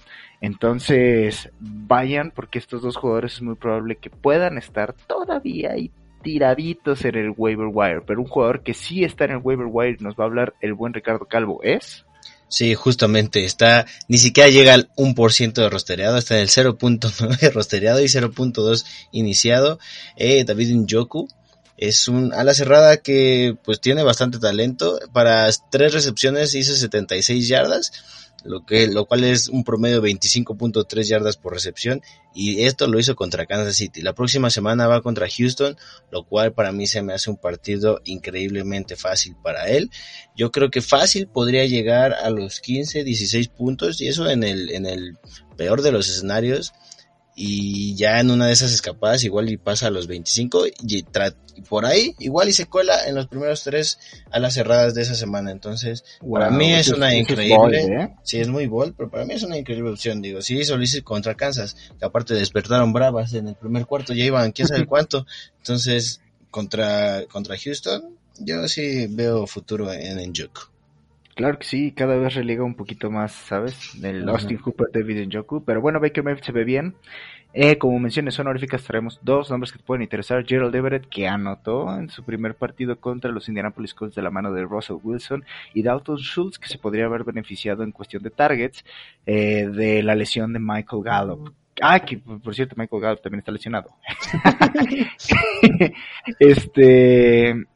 Entonces, 0.40 1.50
vayan 1.58 2.30
porque 2.30 2.60
estos 2.60 2.82
dos 2.82 2.96
jugadores 2.96 3.34
es 3.34 3.42
muy 3.42 3.56
probable 3.56 3.96
que 3.96 4.10
puedan 4.10 4.58
estar 4.58 4.92
todavía 4.92 5.72
ahí 5.72 5.90
tiraditos 6.22 7.04
en 7.04 7.16
el 7.16 7.34
waiver 7.36 7.70
wire, 7.72 8.02
pero 8.02 8.20
un 8.20 8.28
jugador 8.28 8.62
que 8.62 8.74
sí 8.74 9.04
está 9.04 9.24
en 9.24 9.32
el 9.32 9.40
waiver 9.42 9.68
wire 9.70 9.96
nos 10.00 10.14
va 10.14 10.24
a 10.24 10.26
hablar 10.26 10.54
el 10.60 10.74
buen 10.74 10.92
Ricardo 10.92 11.26
Calvo 11.26 11.60
es 11.62 12.04
Sí, 12.50 12.74
justamente, 12.74 13.44
está, 13.44 13.86
ni 14.08 14.18
siquiera 14.18 14.50
llega 14.50 14.74
al 14.74 14.90
1% 14.96 15.52
de 15.52 15.70
rostereado, 15.70 16.18
está 16.18 16.34
en 16.34 16.42
el 16.42 16.48
0.9 16.48 17.52
rostereado 17.54 18.00
y 18.00 18.06
0.2 18.06 18.84
iniciado. 19.12 19.78
Eh, 20.16 20.42
David 20.42 20.74
Njoku 20.74 21.28
es 21.76 22.08
un 22.08 22.34
ala 22.34 22.52
cerrada 22.52 22.96
que 22.96 23.56
pues 23.64 23.80
tiene 23.80 24.02
bastante 24.02 24.40
talento. 24.40 24.98
Para 25.12 25.48
tres 25.70 25.94
recepciones 25.94 26.54
hizo 26.56 26.74
76 26.74 27.46
yardas 27.46 27.92
lo, 28.44 28.64
que, 28.64 28.86
lo 28.86 29.06
cual 29.06 29.24
es 29.24 29.48
un 29.48 29.64
promedio 29.64 30.00
de 30.00 30.10
25.3 30.10 31.02
yardas 31.02 31.36
por 31.36 31.52
recepción 31.52 32.02
y 32.34 32.62
esto 32.62 32.86
lo 32.86 32.98
hizo 32.98 33.16
contra 33.16 33.46
Kansas 33.46 33.76
City. 33.76 34.02
La 34.02 34.14
próxima 34.14 34.50
semana 34.50 34.86
va 34.86 35.02
contra 35.02 35.28
Houston, 35.28 35.76
lo 36.10 36.24
cual 36.24 36.52
para 36.52 36.72
mí 36.72 36.86
se 36.86 37.02
me 37.02 37.12
hace 37.12 37.30
un 37.30 37.36
partido 37.36 38.00
increíblemente 38.04 38.96
fácil 38.96 39.36
para 39.42 39.68
él. 39.68 39.90
Yo 40.36 40.50
creo 40.50 40.70
que 40.70 40.80
fácil 40.80 41.26
podría 41.26 41.66
llegar 41.66 42.14
a 42.14 42.30
los 42.30 42.60
15, 42.60 43.04
16 43.04 43.48
puntos 43.48 44.00
y 44.00 44.08
eso 44.08 44.28
en 44.28 44.44
el, 44.44 44.70
en 44.70 44.86
el 44.86 45.18
peor 45.56 45.82
de 45.82 45.92
los 45.92 46.08
escenarios 46.08 46.72
y 47.34 47.94
ya 47.94 48.20
en 48.20 48.30
una 48.30 48.46
de 48.46 48.52
esas 48.52 48.72
escapadas 48.72 49.24
igual 49.24 49.48
y 49.48 49.56
pasa 49.56 49.86
a 49.86 49.90
los 49.90 50.06
25 50.06 50.66
y, 50.66 51.04
por 51.68 51.84
ahí 51.84 52.14
igual 52.18 52.48
y 52.48 52.52
se 52.52 52.66
cuela 52.66 53.06
en 53.06 53.14
los 53.14 53.26
primeros 53.26 53.62
tres 53.64 53.98
a 54.30 54.38
las 54.38 54.54
cerradas 54.54 54.94
de 54.94 55.02
esa 55.02 55.14
semana. 55.14 55.50
Entonces, 55.50 56.04
para 56.30 56.50
mí 56.50 56.72
es 56.72 56.88
una 56.88 57.14
increíble, 57.14 57.82
¿eh? 57.82 58.14
sí 58.22 58.40
es 58.40 58.48
muy 58.48 58.66
bold, 58.66 58.94
pero 58.96 59.10
para 59.10 59.24
mí 59.24 59.34
es 59.34 59.42
una 59.42 59.58
increíble 59.58 59.90
opción. 59.90 60.22
Digo, 60.22 60.42
sí 60.42 60.58
hizo 60.58 60.76
contra 61.04 61.34
Kansas, 61.34 61.76
que 61.98 62.04
aparte 62.04 62.34
despertaron 62.34 62.92
bravas 62.92 63.32
en 63.34 63.48
el 63.48 63.54
primer 63.54 63.86
cuarto, 63.86 64.12
ya 64.12 64.24
iban 64.24 64.52
quién 64.52 64.68
sabe 64.68 64.86
cuánto. 64.86 65.26
Entonces, 65.58 66.20
contra, 66.50 67.24
contra 67.26 67.56
Houston, 67.56 68.16
yo 68.38 68.66
sí 68.68 69.06
veo 69.08 69.46
futuro 69.46 69.92
en 69.92 70.18
Njoku. 70.30 70.69
Claro 71.34 71.58
que 71.58 71.64
sí, 71.64 71.92
cada 71.92 72.16
vez 72.16 72.34
relega 72.34 72.64
un 72.64 72.74
poquito 72.74 73.10
más, 73.10 73.32
¿sabes? 73.32 74.00
Del 74.00 74.28
Austin 74.28 74.58
Hooper, 74.58 74.88
David 74.92 75.26
Njoku. 75.26 75.64
Pero 75.64 75.80
bueno, 75.80 76.00
Baker 76.00 76.24
Mayfield 76.24 76.44
se 76.44 76.52
ve 76.52 76.64
bien. 76.64 76.94
Eh, 77.52 77.78
como 77.78 77.98
menciones 77.98 78.38
honoríficas, 78.38 78.84
traemos 78.84 79.18
dos 79.22 79.50
nombres 79.50 79.72
que 79.72 79.78
te 79.78 79.84
pueden 79.84 80.02
interesar. 80.02 80.44
Gerald 80.46 80.74
Everett, 80.74 81.08
que 81.08 81.26
anotó 81.26 81.96
en 81.96 82.08
su 82.10 82.24
primer 82.24 82.54
partido 82.54 83.00
contra 83.00 83.30
los 83.30 83.48
Indianapolis 83.48 83.94
Colts 83.94 84.14
de 84.14 84.22
la 84.22 84.30
mano 84.30 84.52
de 84.52 84.62
Russell 84.62 84.98
Wilson. 85.02 85.44
Y 85.74 85.82
Dalton 85.82 86.18
Schultz, 86.18 86.58
que 86.58 86.68
se 86.68 86.78
podría 86.78 87.06
haber 87.06 87.24
beneficiado 87.24 87.82
en 87.82 87.92
cuestión 87.92 88.22
de 88.22 88.30
targets 88.30 88.84
eh, 89.26 89.66
de 89.66 90.02
la 90.02 90.14
lesión 90.14 90.52
de 90.52 90.60
Michael 90.60 91.02
Gallup. 91.02 91.54
Ah, 91.80 92.00
que 92.00 92.18
por 92.18 92.54
cierto, 92.54 92.74
Michael 92.76 93.02
Gallup 93.02 93.22
también 93.22 93.40
está 93.40 93.52
lesionado. 93.52 93.90
este. 96.38 97.66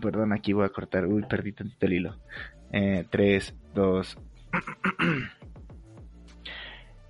Perdón, 0.00 0.32
aquí 0.32 0.52
voy 0.52 0.66
a 0.66 0.70
cortar. 0.70 1.06
Uy, 1.06 1.24
perdí 1.28 1.52
tantito 1.52 1.86
el 1.86 1.92
hilo. 1.92 2.16
3, 2.70 3.54
2. 3.74 4.18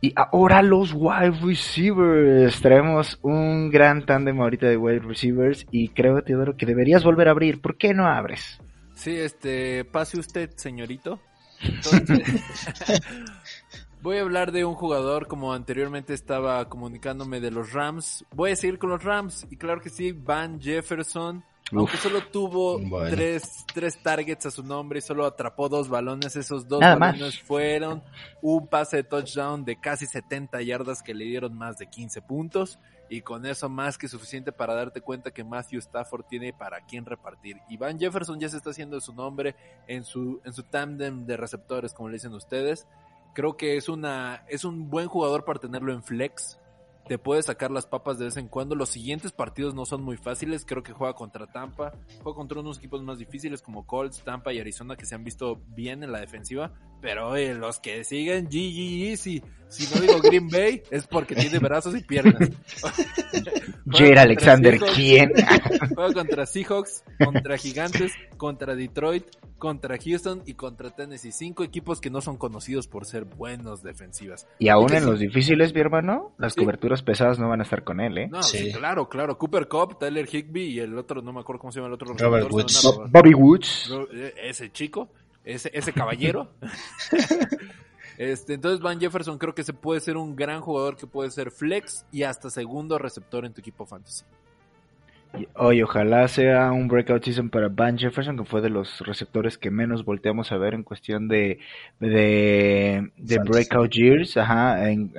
Y 0.03 0.15
ahora 0.17 0.63
los 0.63 0.95
wide 0.95 1.39
receivers. 1.43 2.61
Traemos 2.61 3.19
un 3.23 3.71
gran 3.71 4.07
tándem 4.07 4.41
ahorita 4.41 4.67
de 4.67 4.77
wide 4.77 5.01
receivers. 5.01 5.67
Y 5.71 5.89
creo, 5.89 6.23
Teodoro, 6.23 6.57
que 6.57 6.65
deberías 6.65 7.05
volver 7.05 7.29
a 7.29 7.33
abrir. 7.33 7.61
¿Por 7.61 7.77
qué 7.77 7.93
no 7.93 8.07
abres? 8.07 8.59
Sí, 8.95 9.15
este, 9.15 9.85
pase 9.85 10.19
usted, 10.19 10.51
señorito. 10.57 11.21
Entonces, 11.63 12.43
voy 14.03 14.17
a 14.17 14.23
hablar 14.23 14.53
de 14.53 14.65
un 14.65 14.75
jugador 14.75 15.27
como 15.27 15.53
anteriormente 15.53 16.15
estaba 16.15 16.67
comunicándome 16.67 17.41
de 17.41 17.51
los 17.51 17.75
Rams. 17.75 18.25
Voy 18.35 18.53
a 18.53 18.57
seguir 18.57 18.79
con 18.79 18.89
los 18.89 19.05
Rams. 19.05 19.47
Y 19.51 19.57
claro 19.57 19.83
que 19.83 19.91
sí, 19.91 20.13
Van 20.13 20.61
Jefferson 20.61 21.45
aunque 21.73 21.97
solo 21.97 22.23
tuvo 22.23 22.81
tres, 23.09 23.65
tres 23.73 24.03
targets 24.03 24.47
a 24.47 24.51
su 24.51 24.63
nombre 24.63 24.99
y 24.99 25.03
solo 25.03 25.25
atrapó 25.25 25.69
dos 25.69 25.89
balones, 25.89 26.37
esos 26.37 26.67
dos 26.69 26.81
balones 26.81 27.41
fueron 27.41 28.03
un 28.43 28.67
pase 28.67 28.99
de 28.99 29.05
touchdown 29.05 29.65
de 29.65 29.79
casi 29.79 30.07
70 30.07 30.63
yardas 30.63 31.03
que 31.03 31.15
le 31.15 31.25
dieron 31.25 31.57
más 31.57 31.79
de 31.79 31.87
15 31.87 32.23
puntos. 32.23 32.79
y 33.13 33.23
con 33.23 33.45
eso 33.45 33.69
más 33.69 33.99
que 33.99 34.07
suficiente 34.07 34.53
para 34.53 34.73
darte 34.73 35.01
cuenta 35.01 35.33
que 35.33 35.43
Matthew 35.43 35.81
Stafford 35.81 36.27
tiene 36.27 36.53
para 36.53 36.81
quién 36.83 37.05
repartir. 37.05 37.57
Y 37.69 37.77
Van 37.77 37.99
Jefferson 37.99 38.39
ya 38.39 38.49
se 38.49 38.57
está 38.57 38.71
haciendo 38.71 39.01
su 39.01 39.13
nombre 39.13 39.57
en 39.89 40.05
su, 40.05 40.41
en 40.45 40.53
su 40.53 40.63
tándem 40.63 41.27
de 41.27 41.37
receptores, 41.37 41.93
como 41.93 42.09
le 42.09 42.15
dicen 42.15 42.33
ustedes. 42.35 42.87
Creo 43.35 43.57
que 43.57 43.77
es 43.77 43.89
una, 43.89 44.45
es 44.49 44.65
un 44.65 44.91
buen 44.91 45.09
jugador 45.09 45.45
para 45.45 45.59
tenerlo 45.59 45.93
en 45.93 46.05
flex, 46.05 46.60
te 47.11 47.19
puede 47.19 47.43
sacar 47.43 47.73
las 47.73 47.87
papas 47.87 48.21
de 48.21 48.27
vez 48.27 48.37
en 48.37 48.47
cuando. 48.47 48.77
Los 48.77 48.91
siguientes 48.91 49.33
partidos 49.33 49.75
no 49.75 49.85
son 49.85 50.01
muy 50.01 50.17
fáciles. 50.17 50.65
Creo 50.65 50.85
que 50.85 50.93
juega 50.93 51.13
contra 51.15 51.49
Tampa, 51.49 51.93
juega 52.23 52.37
contra 52.37 52.61
unos 52.61 52.79
equipos 52.79 53.03
más 53.03 53.19
difíciles 53.19 53.63
como 53.63 53.85
Colts, 53.85 54.23
Tampa 54.23 54.53
y 54.53 54.61
Arizona 54.61 54.95
que 54.95 55.07
se 55.07 55.17
han 55.17 55.25
visto 55.25 55.61
bien 55.75 56.05
en 56.05 56.13
la 56.13 56.21
defensiva. 56.21 56.73
Pero 57.01 57.37
los 57.55 57.81
que 57.81 58.05
siguen 58.05 58.45
GG 58.45 59.09
Easy, 59.11 59.43
si 59.71 59.95
no 59.95 60.01
digo 60.01 60.21
Green 60.21 60.49
Bay, 60.49 60.83
es 60.91 61.07
porque 61.07 61.35
tiene 61.35 61.59
brazos 61.61 61.97
y 61.97 62.03
piernas. 62.03 62.51
Jair 63.87 64.19
Alexander, 64.19 64.79
¿quién? 64.95 65.33
Juega 65.95 66.13
contra 66.13 66.45
Seahawks, 66.47 67.05
contra 67.25 67.57
Gigantes, 67.57 68.13
contra 68.37 68.75
Detroit, 68.75 69.25
contra 69.59 69.97
Houston 69.97 70.43
y 70.45 70.55
contra 70.55 70.91
Tennessee. 70.91 71.31
Cinco 71.33 71.63
equipos 71.63 72.01
que 72.01 72.11
no 72.11 72.21
son 72.21 72.37
conocidos 72.37 72.89
por 72.89 73.07
ser 73.07 73.25
buenos 73.25 73.83
defensivas. 73.83 74.49
Y 74.59 74.69
aún 74.69 74.93
en 74.93 75.07
los 75.07 75.21
difíciles, 75.21 75.73
mi 75.73 75.81
hermano, 75.81 76.33
las 76.39 76.55
coberturas 76.55 77.03
pesadas 77.03 77.39
no 77.39 77.49
van 77.49 77.61
a 77.61 77.65
estar 77.65 77.85
con 77.85 78.01
él, 78.01 78.19
¿eh? 78.19 78.29
No, 78.29 78.43
sí. 78.43 78.73
claro, 78.73 79.09
claro. 79.09 79.39
Cooper 79.39 79.69
Cup, 79.69 79.99
Tyler 79.99 80.29
Higby 80.29 80.65
y 80.65 80.81
el 80.81 80.99
otro, 80.99 81.23
no 81.23 81.33
me 81.33 81.41
acuerdo 81.41 81.61
cómo 81.61 81.73
se 81.73 81.79
llama 81.79 81.89
el 81.89 81.95
otro. 81.95 82.13
Robert 82.17 82.51
Woods. 82.51 83.01
Bobby 83.09 83.35
Woods. 83.35 83.93
Eh, 84.13 84.35
ese 84.43 84.73
chico, 84.73 85.11
ese, 85.45 85.71
ese 85.73 85.93
caballero. 85.93 86.51
Este, 88.21 88.53
entonces 88.53 88.81
Van 88.81 89.01
Jefferson 89.01 89.39
creo 89.39 89.55
que 89.55 89.63
se 89.63 89.73
puede 89.73 89.99
ser 89.99 90.19
un 90.19 90.37
gran 90.37 90.61
jugador 90.61 90.95
que 90.95 91.07
puede 91.07 91.31
ser 91.31 91.51
flex 91.51 92.05
y 92.13 92.25
hasta 92.25 92.51
segundo 92.51 92.99
receptor 92.99 93.47
en 93.47 93.55
tu 93.55 93.63
equipo 93.63 93.87
fantasy. 93.87 94.27
Oye, 95.55 95.85
ojalá 95.85 96.29
sea 96.29 96.71
un 96.71 96.87
breakout 96.87 97.25
season 97.25 97.49
para 97.49 97.69
Van 97.69 97.97
Jefferson, 97.97 98.37
que 98.37 98.45
fue 98.45 98.61
de 98.61 98.69
los 98.69 99.01
receptores 99.01 99.57
que 99.57 99.71
menos 99.71 100.05
volteamos 100.05 100.53
a 100.53 100.59
ver 100.59 100.75
en 100.75 100.83
cuestión 100.83 101.29
de, 101.29 101.61
de, 101.99 103.11
breakout 103.47 103.91
years. 103.91 104.37
Ajá, 104.37 104.77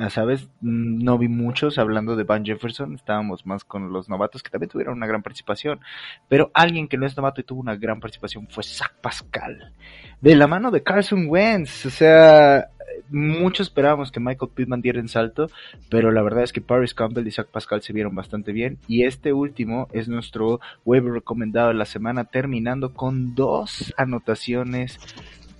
¿sabes? 0.10 0.48
No 0.62 1.18
vi 1.18 1.28
muchos 1.28 1.80
hablando 1.80 2.16
de 2.16 2.24
Van 2.24 2.46
Jefferson, 2.46 2.94
estábamos 2.94 3.48
más 3.48 3.64
con 3.64 3.92
los 3.92 4.10
novatos 4.10 4.44
que 4.44 4.52
también 4.52 4.70
tuvieron 4.70 4.98
una 4.98 5.08
gran 5.08 5.24
participación. 5.24 5.80
Pero 6.28 6.52
alguien 6.54 6.88
que 6.88 6.98
no 6.98 7.08
es 7.08 7.18
novato 7.18 7.42
y 7.42 7.46
tuvo 7.46 7.62
una 7.62 7.78
gran 7.78 8.00
participación 8.00 8.48
fue 8.48 8.64
Zach 8.64 8.94
Pascal. 9.02 9.74
De 10.20 10.36
la 10.36 10.46
mano 10.46 10.70
de 10.70 10.84
Carson 10.84 11.26
Wentz, 11.30 11.88
o 11.88 11.90
sea, 11.90 12.70
muchos 13.10 13.68
esperábamos 13.68 14.12
que 14.12 14.20
Michael 14.20 14.52
Pittman 14.54 14.82
diera 14.82 15.00
en 15.00 15.08
salto, 15.08 15.50
pero 15.90 16.12
la 16.12 16.22
verdad 16.22 16.44
es 16.44 16.54
que 16.54 16.62
Paris 16.62 16.94
Campbell 16.94 17.28
y 17.28 17.32
Zach 17.32 17.48
Pascal 17.48 17.82
se 17.82 17.94
vieron 17.94 18.16
bastante 18.16 18.52
bien. 18.52 18.78
Y 18.88 19.04
este 19.04 19.34
último 19.34 19.88
es 19.92 20.08
nuestro 20.08 20.60
waiver 20.86 21.14
recomendado 21.14 21.70
de 21.70 21.74
la 21.76 21.86
semana, 21.86 22.26
terminando 22.26 22.94
con 22.94 23.36
dos 23.36 23.94
anotaciones, 23.98 25.00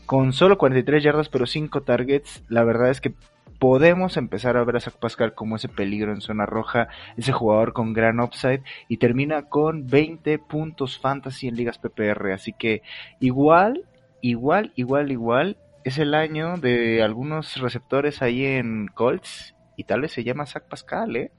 con 0.06 0.34
solo 0.34 0.58
43 0.58 1.04
yardas, 1.04 1.30
pero 1.30 1.46
5 1.46 1.82
targets. 1.82 2.44
La 2.50 2.64
verdad 2.64 2.90
es 2.90 3.02
que 3.02 3.14
podemos 3.62 4.18
empezar 4.18 4.58
a 4.58 4.64
ver 4.64 4.78
a 4.78 4.80
Zach 4.80 4.96
Pascal 4.96 5.36
como 5.36 5.56
ese 5.56 5.70
peligro 5.70 6.12
en 6.12 6.22
zona 6.22 6.48
roja, 6.48 6.88
ese 7.16 7.32
jugador 7.32 7.74
con 7.74 7.94
gran 7.94 8.20
upside 8.20 8.64
y 8.88 8.98
termina 8.98 9.44
con 9.44 9.86
20 9.86 10.40
puntos 10.40 10.98
fantasy 10.98 11.48
en 11.48 11.56
ligas 11.56 11.78
PPR. 11.78 12.32
Así 12.32 12.54
que 12.54 12.82
igual, 13.20 13.86
igual, 14.22 14.72
igual, 14.76 15.12
igual 15.12 15.58
es 15.84 15.98
el 15.98 16.14
año 16.14 16.58
de 16.58 17.04
algunos 17.04 17.56
receptores 17.58 18.22
ahí 18.22 18.46
en 18.46 18.88
Colts 18.88 19.56
y 19.78 19.84
tal 19.84 20.02
vez 20.02 20.12
se 20.12 20.24
llama 20.24 20.46
Zach 20.46 20.64
Pascal, 20.68 21.16
¿eh? 21.16 21.32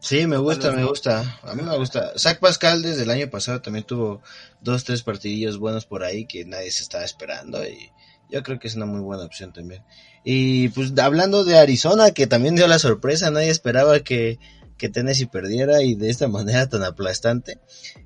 Sí, 0.00 0.26
me 0.26 0.36
gusta, 0.36 0.72
me 0.72 0.84
gusta. 0.84 1.38
A 1.42 1.54
mí 1.54 1.62
me 1.62 1.76
gusta. 1.76 2.12
Zach 2.18 2.38
Pascal 2.38 2.82
desde 2.82 3.02
el 3.02 3.10
año 3.10 3.28
pasado 3.28 3.60
también 3.60 3.84
tuvo 3.84 4.22
dos, 4.60 4.84
tres 4.84 5.02
partidillos 5.02 5.58
buenos 5.58 5.86
por 5.86 6.04
ahí 6.04 6.26
que 6.26 6.44
nadie 6.44 6.70
se 6.70 6.82
estaba 6.82 7.04
esperando 7.04 7.64
y 7.64 7.90
yo 8.30 8.42
creo 8.42 8.58
que 8.58 8.68
es 8.68 8.76
una 8.76 8.86
muy 8.86 9.00
buena 9.00 9.24
opción 9.24 9.52
también. 9.52 9.82
Y 10.24 10.68
pues 10.70 10.96
hablando 10.98 11.44
de 11.44 11.58
Arizona, 11.58 12.10
que 12.10 12.26
también 12.26 12.56
dio 12.56 12.66
la 12.68 12.78
sorpresa, 12.78 13.30
nadie 13.30 13.50
esperaba 13.50 14.00
que 14.00 14.38
que 14.76 14.88
Tennessee 14.88 15.26
perdiera 15.26 15.82
y 15.82 15.94
de 15.94 16.10
esta 16.10 16.28
manera 16.28 16.68
tan 16.68 16.82
aplastante. 16.82 17.58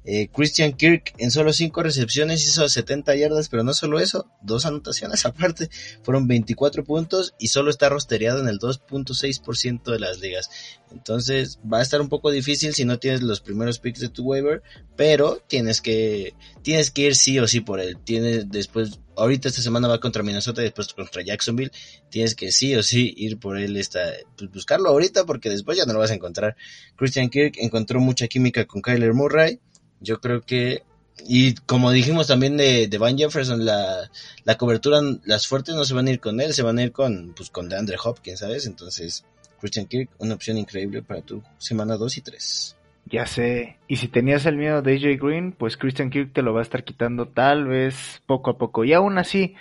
Eh, 0.04 0.28
Christian 0.32 0.72
Kirk 0.72 1.14
en 1.18 1.30
solo 1.30 1.52
5 1.52 1.82
recepciones 1.82 2.46
hizo 2.46 2.68
70 2.68 3.14
yardas, 3.16 3.48
pero 3.48 3.62
no 3.62 3.74
solo 3.74 4.00
eso, 4.00 4.30
dos 4.42 4.66
anotaciones 4.66 5.24
aparte, 5.26 5.70
fueron 6.02 6.26
24 6.26 6.84
puntos 6.84 7.34
y 7.38 7.48
solo 7.48 7.70
está 7.70 7.88
rostereado 7.88 8.40
en 8.40 8.48
el 8.48 8.58
2.6% 8.58 9.92
de 9.92 9.98
las 9.98 10.20
ligas. 10.20 10.50
Entonces 10.90 11.58
va 11.70 11.78
a 11.78 11.82
estar 11.82 12.00
un 12.00 12.08
poco 12.08 12.30
difícil 12.30 12.74
si 12.74 12.84
no 12.84 12.98
tienes 12.98 13.22
los 13.22 13.40
primeros 13.40 13.78
picks 13.78 14.00
de 14.00 14.08
tu 14.08 14.24
waiver, 14.24 14.62
pero 14.96 15.42
tienes 15.46 15.80
que, 15.80 16.34
tienes 16.62 16.90
que 16.90 17.02
ir 17.02 17.14
sí 17.14 17.38
o 17.38 17.46
sí 17.46 17.60
por 17.60 17.80
él. 17.80 17.98
Tienes 18.02 18.50
después 18.50 19.00
ahorita 19.20 19.48
esta 19.48 19.62
semana 19.62 19.88
va 19.88 20.00
contra 20.00 20.22
Minnesota 20.22 20.62
y 20.62 20.64
después 20.64 20.92
contra 20.94 21.22
Jacksonville. 21.22 21.70
Tienes 22.08 22.34
que 22.34 22.50
sí 22.50 22.74
o 22.74 22.82
sí 22.82 23.14
ir 23.16 23.38
por 23.38 23.58
él, 23.58 23.76
esta, 23.76 24.00
pues 24.36 24.50
buscarlo 24.50 24.88
ahorita 24.88 25.24
porque 25.24 25.50
después 25.50 25.76
ya 25.76 25.84
no 25.84 25.92
lo 25.92 25.98
vas 25.98 26.10
a 26.10 26.14
encontrar. 26.14 26.56
Christian 26.96 27.28
Kirk 27.28 27.54
encontró 27.58 28.00
mucha 28.00 28.26
química 28.28 28.64
con 28.64 28.82
Kyler 28.82 29.14
Murray. 29.14 29.60
Yo 30.00 30.20
creo 30.20 30.40
que, 30.40 30.82
y 31.26 31.54
como 31.54 31.90
dijimos 31.90 32.26
también 32.26 32.56
de, 32.56 32.88
de 32.88 32.98
Van 32.98 33.18
Jefferson, 33.18 33.64
la, 33.64 34.10
la 34.44 34.56
cobertura, 34.56 35.00
las 35.24 35.46
fuertes 35.46 35.74
no 35.74 35.84
se 35.84 35.94
van 35.94 36.08
a 36.08 36.10
ir 36.10 36.20
con 36.20 36.40
él, 36.40 36.54
se 36.54 36.62
van 36.62 36.78
a 36.78 36.82
ir 36.82 36.92
con, 36.92 37.34
pues 37.34 37.50
con 37.50 37.68
DeAndre 37.68 37.98
Hopkins, 38.02 38.40
¿sabes? 38.40 38.66
Entonces, 38.66 39.24
Christian 39.60 39.86
Kirk, 39.86 40.08
una 40.18 40.34
opción 40.34 40.56
increíble 40.56 41.02
para 41.02 41.20
tu 41.20 41.42
semana 41.58 41.96
2 41.96 42.16
y 42.16 42.20
3. 42.22 42.76
Ya 43.10 43.26
sé. 43.26 43.76
Y 43.88 43.96
si 43.96 44.06
tenías 44.06 44.46
el 44.46 44.56
miedo 44.56 44.82
de 44.82 44.94
AJ 44.94 45.20
Green, 45.20 45.52
pues 45.52 45.76
Christian 45.76 46.10
Kirk 46.10 46.32
te 46.32 46.42
lo 46.42 46.54
va 46.54 46.60
a 46.60 46.62
estar 46.62 46.84
quitando 46.84 47.26
tal 47.26 47.66
vez 47.66 48.22
poco 48.26 48.50
a 48.50 48.58
poco. 48.58 48.84
Y 48.84 48.92
aún 48.92 49.18
así, 49.18 49.56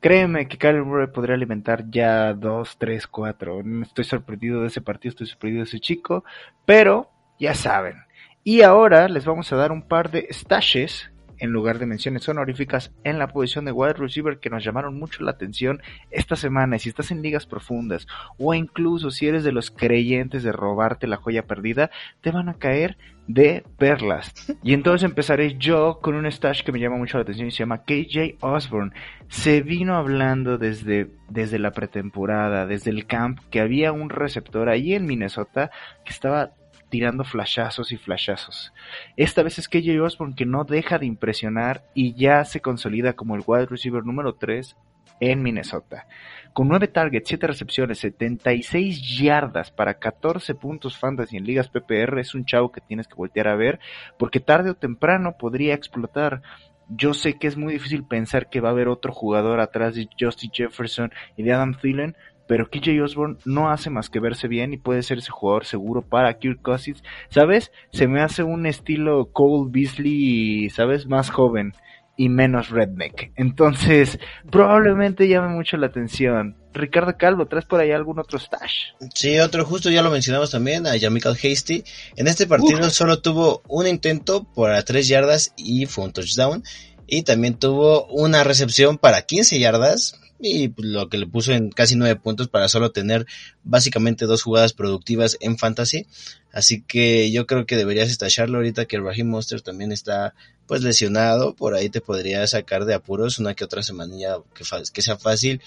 créeme 0.00 0.46
que 0.48 0.58
Kyler 0.58 0.84
Murray 0.84 1.06
podría 1.06 1.34
alimentar 1.34 1.90
ya 1.90 2.34
2, 2.34 2.76
3, 2.78 3.06
4. 3.06 3.62
No 3.64 3.82
estoy 3.84 4.04
sorprendido 4.04 4.60
de 4.60 4.66
ese 4.66 4.82
partido, 4.82 5.10
estoy 5.10 5.28
sorprendido 5.28 5.64
de 5.64 5.68
ese 5.68 5.80
chico. 5.80 6.24
Pero, 6.66 7.10
ya 7.38 7.54
saben. 7.54 7.96
Y 8.44 8.60
ahora 8.62 9.08
les 9.08 9.24
vamos 9.24 9.50
a 9.50 9.56
dar 9.56 9.72
un 9.72 9.82
par 9.82 10.10
de 10.10 10.28
stashes 10.30 11.10
en 11.40 11.50
lugar 11.50 11.78
de 11.78 11.86
menciones 11.86 12.28
honoríficas 12.28 12.92
en 13.04 13.18
la 13.18 13.28
posición 13.28 13.64
de 13.64 13.72
wide 13.72 13.94
receiver 13.94 14.38
que 14.38 14.50
nos 14.50 14.62
llamaron 14.64 14.98
mucho 14.98 15.24
la 15.24 15.32
atención 15.32 15.82
esta 16.10 16.36
semana. 16.36 16.76
Y 16.76 16.80
si 16.80 16.90
estás 16.90 17.10
en 17.10 17.22
ligas 17.22 17.46
profundas 17.46 18.06
o 18.38 18.54
incluso 18.54 19.10
si 19.10 19.26
eres 19.26 19.42
de 19.44 19.52
los 19.52 19.70
creyentes 19.70 20.42
de 20.42 20.52
robarte 20.52 21.06
la 21.06 21.16
joya 21.16 21.46
perdida, 21.46 21.90
te 22.20 22.30
van 22.30 22.48
a 22.48 22.54
caer 22.54 22.96
de 23.26 23.64
perlas. 23.78 24.32
Y 24.62 24.74
entonces 24.74 25.04
empezaré 25.04 25.56
yo 25.56 26.00
con 26.00 26.14
un 26.14 26.26
stash 26.26 26.62
que 26.62 26.72
me 26.72 26.80
llama 26.80 26.96
mucho 26.96 27.16
la 27.16 27.22
atención 27.22 27.48
y 27.48 27.52
se 27.52 27.58
llama 27.58 27.84
KJ 27.84 28.36
Osborne. 28.40 28.92
Se 29.28 29.62
vino 29.62 29.96
hablando 29.96 30.58
desde, 30.58 31.10
desde 31.28 31.58
la 31.58 31.70
pretemporada, 31.70 32.66
desde 32.66 32.90
el 32.90 33.06
camp, 33.06 33.38
que 33.50 33.60
había 33.60 33.92
un 33.92 34.10
receptor 34.10 34.68
ahí 34.68 34.94
en 34.94 35.06
Minnesota 35.06 35.70
que 36.04 36.12
estaba 36.12 36.52
tirando 36.90 37.24
flashazos 37.24 37.92
y 37.92 37.96
flashazos. 37.96 38.72
Esta 39.16 39.42
vez 39.42 39.58
es 39.58 39.68
KJ 39.68 39.98
Osborne 40.02 40.34
que 40.36 40.44
no 40.44 40.64
deja 40.64 40.98
de 40.98 41.06
impresionar 41.06 41.84
y 41.94 42.14
ya 42.14 42.44
se 42.44 42.60
consolida 42.60 43.14
como 43.14 43.36
el 43.36 43.44
wide 43.46 43.66
receiver 43.66 44.04
número 44.04 44.34
3 44.34 44.76
en 45.20 45.42
Minnesota. 45.42 46.06
Con 46.52 46.68
9 46.68 46.88
targets, 46.88 47.28
7 47.28 47.46
recepciones, 47.46 47.98
76 47.98 49.18
yardas 49.18 49.70
para 49.70 49.94
14 49.94 50.54
puntos 50.54 50.98
fantasy 50.98 51.36
en 51.36 51.44
ligas 51.44 51.68
PPR, 51.68 52.18
es 52.18 52.34
un 52.34 52.44
chavo 52.44 52.72
que 52.72 52.80
tienes 52.80 53.06
que 53.06 53.14
voltear 53.14 53.48
a 53.48 53.54
ver 53.54 53.78
porque 54.18 54.40
tarde 54.40 54.70
o 54.70 54.74
temprano 54.74 55.36
podría 55.38 55.74
explotar. 55.74 56.42
Yo 56.88 57.14
sé 57.14 57.38
que 57.38 57.46
es 57.46 57.56
muy 57.56 57.74
difícil 57.74 58.02
pensar 58.02 58.50
que 58.50 58.60
va 58.60 58.70
a 58.70 58.72
haber 58.72 58.88
otro 58.88 59.12
jugador 59.12 59.60
atrás 59.60 59.94
de 59.94 60.08
Justin 60.18 60.50
Jefferson 60.52 61.12
y 61.36 61.44
de 61.44 61.52
Adam 61.52 61.74
Thielen, 61.74 62.16
pero 62.50 62.68
KJ 62.68 63.00
Osborne 63.00 63.36
no 63.44 63.70
hace 63.70 63.90
más 63.90 64.10
que 64.10 64.18
verse 64.18 64.48
bien 64.48 64.72
y 64.72 64.76
puede 64.76 65.04
ser 65.04 65.18
ese 65.18 65.30
jugador 65.30 65.64
seguro 65.66 66.02
para 66.02 66.36
Kirk 66.36 66.60
Cousins. 66.60 67.00
¿Sabes? 67.28 67.70
Se 67.92 68.08
me 68.08 68.22
hace 68.22 68.42
un 68.42 68.66
estilo 68.66 69.30
Cole 69.32 69.70
Beasley, 69.70 70.68
¿sabes? 70.68 71.06
Más 71.06 71.30
joven 71.30 71.74
y 72.16 72.28
menos 72.28 72.70
redneck. 72.70 73.30
Entonces, 73.36 74.18
probablemente 74.50 75.28
llame 75.28 75.46
mucho 75.54 75.76
la 75.76 75.86
atención. 75.86 76.56
Ricardo 76.72 77.16
Calvo, 77.16 77.46
¿traes 77.46 77.66
por 77.66 77.78
ahí 77.78 77.92
algún 77.92 78.18
otro 78.18 78.40
stash? 78.40 78.94
Sí, 79.14 79.38
otro 79.38 79.64
justo 79.64 79.88
ya 79.88 80.02
lo 80.02 80.10
mencionamos 80.10 80.50
también, 80.50 80.88
a 80.88 80.98
Jamichael 80.98 81.36
Hasty. 81.36 81.84
En 82.16 82.26
este 82.26 82.48
partido 82.48 82.90
solo 82.90 83.22
tuvo 83.22 83.62
un 83.68 83.86
intento 83.86 84.42
por 84.42 84.72
a 84.72 84.82
3 84.82 85.06
yardas 85.06 85.54
y 85.56 85.86
fue 85.86 86.02
un 86.02 86.12
touchdown. 86.12 86.64
Y 87.06 87.22
también 87.22 87.60
tuvo 87.60 88.06
una 88.06 88.42
recepción 88.42 88.98
para 88.98 89.22
15 89.22 89.60
yardas, 89.60 90.20
y 90.42 90.68
pues, 90.68 90.88
lo 90.88 91.08
que 91.08 91.18
le 91.18 91.26
puso 91.26 91.52
en 91.52 91.70
casi 91.70 91.96
nueve 91.96 92.16
puntos 92.16 92.48
para 92.48 92.68
solo 92.68 92.92
tener 92.92 93.26
básicamente 93.62 94.26
dos 94.26 94.42
jugadas 94.42 94.72
productivas 94.72 95.36
en 95.40 95.58
fantasy. 95.58 96.06
Así 96.52 96.82
que 96.82 97.30
yo 97.30 97.46
creo 97.46 97.66
que 97.66 97.76
deberías 97.76 98.10
estallarlo 98.10 98.58
ahorita 98.58 98.86
que 98.86 98.98
Raheem 98.98 99.28
Monster 99.28 99.60
también 99.60 99.92
está 99.92 100.34
pues 100.66 100.82
lesionado. 100.82 101.54
Por 101.54 101.74
ahí 101.74 101.90
te 101.90 102.00
podría 102.00 102.46
sacar 102.46 102.84
de 102.84 102.94
apuros 102.94 103.38
una 103.38 103.54
que 103.54 103.64
otra 103.64 103.82
semanilla 103.82 104.36
que, 104.54 104.64
que 104.92 105.02
sea 105.02 105.16
fácil. 105.16 105.60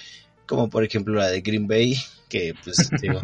como 0.46 0.70
por 0.70 0.84
ejemplo 0.84 1.14
la 1.14 1.30
de 1.30 1.42
Green 1.42 1.68
Bay, 1.68 1.98
que 2.34 2.54
pues 2.64 2.90
digo, 3.02 3.22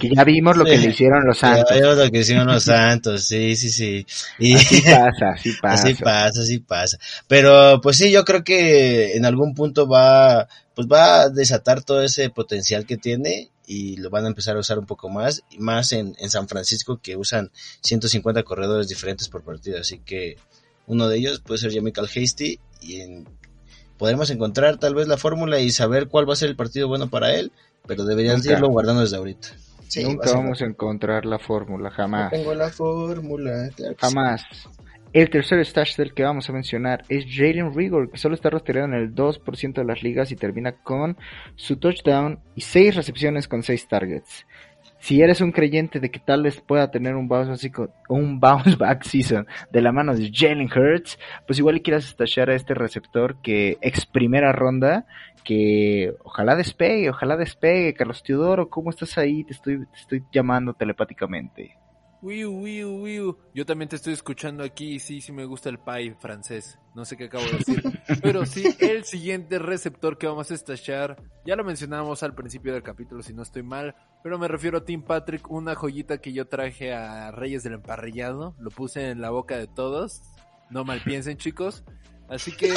que 0.00 0.08
ya 0.14 0.24
vimos 0.24 0.56
lo 0.56 0.64
que 0.64 0.78
le 0.78 0.88
hicieron 0.88 1.26
los 1.26 1.38
Santos. 1.38 1.68
Ya 1.70 1.76
vimos 1.76 1.98
lo 1.98 2.10
que 2.10 2.18
hicieron 2.20 2.46
los 2.46 2.64
Santos, 2.64 3.24
sí, 3.24 3.54
sí, 3.56 3.70
sí. 3.70 4.06
Y, 4.38 4.54
así 4.54 4.80
pasa, 4.82 5.30
así 5.34 5.52
pasa. 5.60 5.74
Así 5.74 5.94
pasa, 6.02 6.40
así 6.40 6.58
pasa. 6.58 6.98
Pero 7.26 7.80
pues 7.82 7.98
sí, 7.98 8.10
yo 8.10 8.24
creo 8.24 8.42
que 8.42 9.16
en 9.16 9.26
algún 9.26 9.54
punto 9.54 9.86
va, 9.86 10.48
pues 10.78 10.86
va 10.86 11.22
a 11.22 11.28
desatar 11.28 11.82
todo 11.82 12.04
ese 12.04 12.30
potencial 12.30 12.86
que 12.86 12.96
tiene 12.96 13.50
y 13.66 13.96
lo 13.96 14.10
van 14.10 14.26
a 14.26 14.28
empezar 14.28 14.56
a 14.56 14.60
usar 14.60 14.78
un 14.78 14.86
poco 14.86 15.08
más, 15.08 15.42
y 15.50 15.58
más 15.58 15.90
en, 15.90 16.14
en 16.20 16.30
San 16.30 16.46
Francisco 16.46 17.00
que 17.02 17.16
usan 17.16 17.50
150 17.80 18.44
corredores 18.44 18.86
diferentes 18.86 19.28
por 19.28 19.42
partido, 19.42 19.80
así 19.80 19.98
que 19.98 20.36
uno 20.86 21.08
de 21.08 21.16
ellos 21.16 21.40
puede 21.40 21.58
ser 21.58 21.82
Michael 21.82 22.06
Hasty 22.06 22.60
y 22.80 23.00
en, 23.00 23.26
podremos 23.96 24.30
encontrar 24.30 24.76
tal 24.76 24.94
vez 24.94 25.08
la 25.08 25.16
fórmula 25.16 25.58
y 25.58 25.72
saber 25.72 26.06
cuál 26.06 26.28
va 26.28 26.34
a 26.34 26.36
ser 26.36 26.48
el 26.48 26.54
partido 26.54 26.86
bueno 26.86 27.10
para 27.10 27.34
él, 27.34 27.50
pero 27.88 28.04
deberían 28.04 28.40
irlo 28.44 28.68
guardando 28.68 29.00
desde 29.00 29.16
ahorita. 29.16 29.48
Nunca 30.04 30.30
vamos 30.32 30.62
a 30.62 30.64
encontrar 30.64 31.26
la 31.26 31.40
fórmula, 31.40 31.90
jamás. 31.90 32.30
tengo 32.30 32.54
la 32.54 32.70
fórmula, 32.70 33.68
jamás. 33.98 34.42
El 35.14 35.30
tercer 35.30 35.64
stash 35.64 35.96
del 35.96 36.12
que 36.12 36.22
vamos 36.22 36.50
a 36.50 36.52
mencionar 36.52 37.02
es 37.08 37.24
Jalen 37.26 37.74
Rigor, 37.74 38.10
que 38.10 38.18
solo 38.18 38.34
está 38.34 38.50
rastreado 38.50 38.88
en 38.88 38.94
el 38.94 39.14
2% 39.14 39.72
de 39.72 39.84
las 39.84 40.02
ligas 40.02 40.30
y 40.30 40.36
termina 40.36 40.72
con 40.72 41.16
su 41.56 41.76
touchdown 41.78 42.40
y 42.54 42.60
6 42.60 42.94
recepciones 42.94 43.48
con 43.48 43.62
6 43.62 43.88
targets. 43.88 44.46
Si 45.00 45.22
eres 45.22 45.40
un 45.40 45.52
creyente 45.52 45.98
de 46.00 46.10
que 46.10 46.18
tal 46.18 46.42
vez 46.42 46.60
pueda 46.60 46.90
tener 46.90 47.14
un 47.14 47.26
bounce, 47.26 47.70
un 48.10 48.38
bounce 48.40 48.76
back 48.76 49.04
season 49.04 49.46
de 49.70 49.80
la 49.80 49.92
mano 49.92 50.14
de 50.14 50.30
Jalen 50.30 50.68
Hurts, 50.70 51.18
pues 51.46 51.58
igual 51.58 51.80
quieras 51.80 52.04
stashar 52.04 52.50
a 52.50 52.54
este 52.54 52.74
receptor 52.74 53.40
que 53.40 53.78
ex 53.80 54.04
primera 54.04 54.52
ronda, 54.52 55.06
que 55.42 56.12
ojalá 56.22 56.54
despegue, 56.54 57.08
ojalá 57.08 57.38
despegue. 57.38 57.94
Carlos 57.94 58.22
Teodoro, 58.22 58.68
¿cómo 58.68 58.90
estás 58.90 59.16
ahí? 59.16 59.44
Te 59.44 59.54
estoy, 59.54 59.86
te 59.86 59.96
estoy 59.96 60.24
llamando 60.30 60.74
telepáticamente. 60.74 61.78
Yo 63.54 63.64
también 63.64 63.88
te 63.88 63.96
estoy 63.96 64.12
escuchando 64.12 64.64
aquí. 64.64 64.98
Sí, 64.98 65.20
sí 65.20 65.32
me 65.32 65.44
gusta 65.44 65.68
el 65.68 65.78
pie 65.78 66.16
francés. 66.18 66.78
No 66.94 67.04
sé 67.04 67.16
qué 67.16 67.24
acabo 67.24 67.44
de 67.44 67.58
decir. 67.58 67.82
Pero 68.22 68.44
sí, 68.44 68.64
el 68.80 69.04
siguiente 69.04 69.58
receptor 69.58 70.18
que 70.18 70.26
vamos 70.26 70.50
a 70.50 70.54
estachar, 70.54 71.16
ya 71.46 71.54
lo 71.54 71.64
mencionamos 71.64 72.22
al 72.22 72.34
principio 72.34 72.72
del 72.72 72.82
capítulo, 72.82 73.22
si 73.22 73.34
no 73.34 73.42
estoy 73.42 73.62
mal. 73.62 73.94
Pero 74.22 74.38
me 74.38 74.48
refiero 74.48 74.78
a 74.78 74.84
Tim 74.84 75.02
Patrick, 75.02 75.48
una 75.50 75.76
joyita 75.76 76.18
que 76.18 76.32
yo 76.32 76.48
traje 76.48 76.92
a 76.92 77.30
Reyes 77.30 77.62
del 77.62 77.74
Emparrillado. 77.74 78.56
Lo 78.58 78.70
puse 78.70 79.10
en 79.10 79.20
la 79.20 79.30
boca 79.30 79.56
de 79.56 79.68
todos. 79.68 80.22
No 80.70 80.84
mal 80.84 81.00
piensen, 81.04 81.36
chicos. 81.36 81.84
Así 82.28 82.52
que 82.52 82.74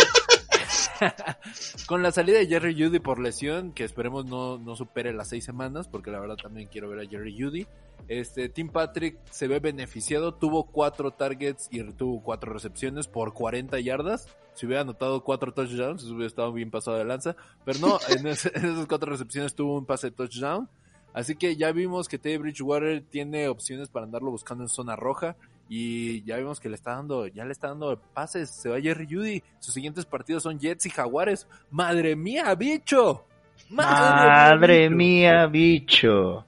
con 1.88 2.04
la 2.04 2.12
salida 2.12 2.40
de 2.40 2.48
Jerry 2.48 2.74
Judy 2.74 3.00
por 3.00 3.20
lesión, 3.20 3.72
que 3.72 3.84
esperemos 3.84 4.26
no, 4.26 4.58
no 4.58 4.76
supere 4.76 5.14
las 5.14 5.30
seis 5.30 5.44
semanas, 5.44 5.88
porque 5.88 6.12
la 6.12 6.20
verdad 6.20 6.38
también 6.38 6.68
quiero 6.72 6.90
ver 6.90 7.00
a 7.00 7.10
Jerry 7.10 7.36
Judy. 7.40 7.68
Este, 8.08 8.50
Tim 8.50 8.70
Patrick 8.70 9.18
se 9.30 9.48
ve 9.48 9.60
beneficiado, 9.60 10.34
tuvo 10.34 10.66
cuatro 10.66 11.12
targets 11.12 11.68
y 11.72 11.84
tuvo 11.94 12.22
cuatro 12.22 12.54
recepciones 12.54 13.08
por 13.08 13.34
40 13.34 13.80
yardas. 13.80 14.28
Si 14.54 14.66
hubiera 14.66 14.82
anotado 14.82 15.24
cuatro 15.24 15.54
touchdowns, 15.54 16.04
hubiera 16.06 16.28
estado 16.28 16.52
bien 16.52 16.72
pasado 16.72 16.98
de 16.98 17.06
lanza. 17.06 17.36
Pero 17.64 17.80
no, 17.80 18.00
en, 18.10 18.28
esas 18.28 18.52
cuatro 18.88 19.12
recepciones 19.12 19.56
tuvo 19.56 19.78
un 19.78 19.86
pase 19.86 20.10
de 20.10 20.16
touchdown. 20.16 20.70
Así 21.14 21.36
que 21.36 21.58
ya 21.58 21.72
vimos 21.72 22.08
que 22.08 22.18
Teddy 22.18 22.38
Bridgewater 22.38 23.04
tiene 23.04 23.48
opciones 23.50 23.90
para 23.90 24.06
andarlo 24.06 24.32
buscando 24.32 24.64
en 24.64 24.70
zona 24.70 24.96
roja. 24.96 25.36
Y 25.70 26.24
ya 26.24 26.38
vimos 26.38 26.60
que 26.60 26.70
le 26.70 26.76
está 26.76 26.96
dando, 26.96 27.28
ya 27.28 27.46
le 27.46 27.52
está 27.52 27.70
dando 27.70 28.00
pases. 28.14 28.50
Se 28.50 28.70
va 28.70 28.82
Jerry 28.82 29.08
Judy. 29.10 29.44
Sus 29.60 29.74
siguientes 29.74 30.06
partidos 30.06 30.44
son 30.44 30.60
Jets 30.60 30.86
y 30.86 30.90
Jaguares. 30.90 31.48
¡Madre 31.70 32.16
mía, 32.16 32.54
bicho! 32.56 33.26
¡Madre, 33.70 34.90
mía, 34.90 35.46
bicho! 35.48 36.46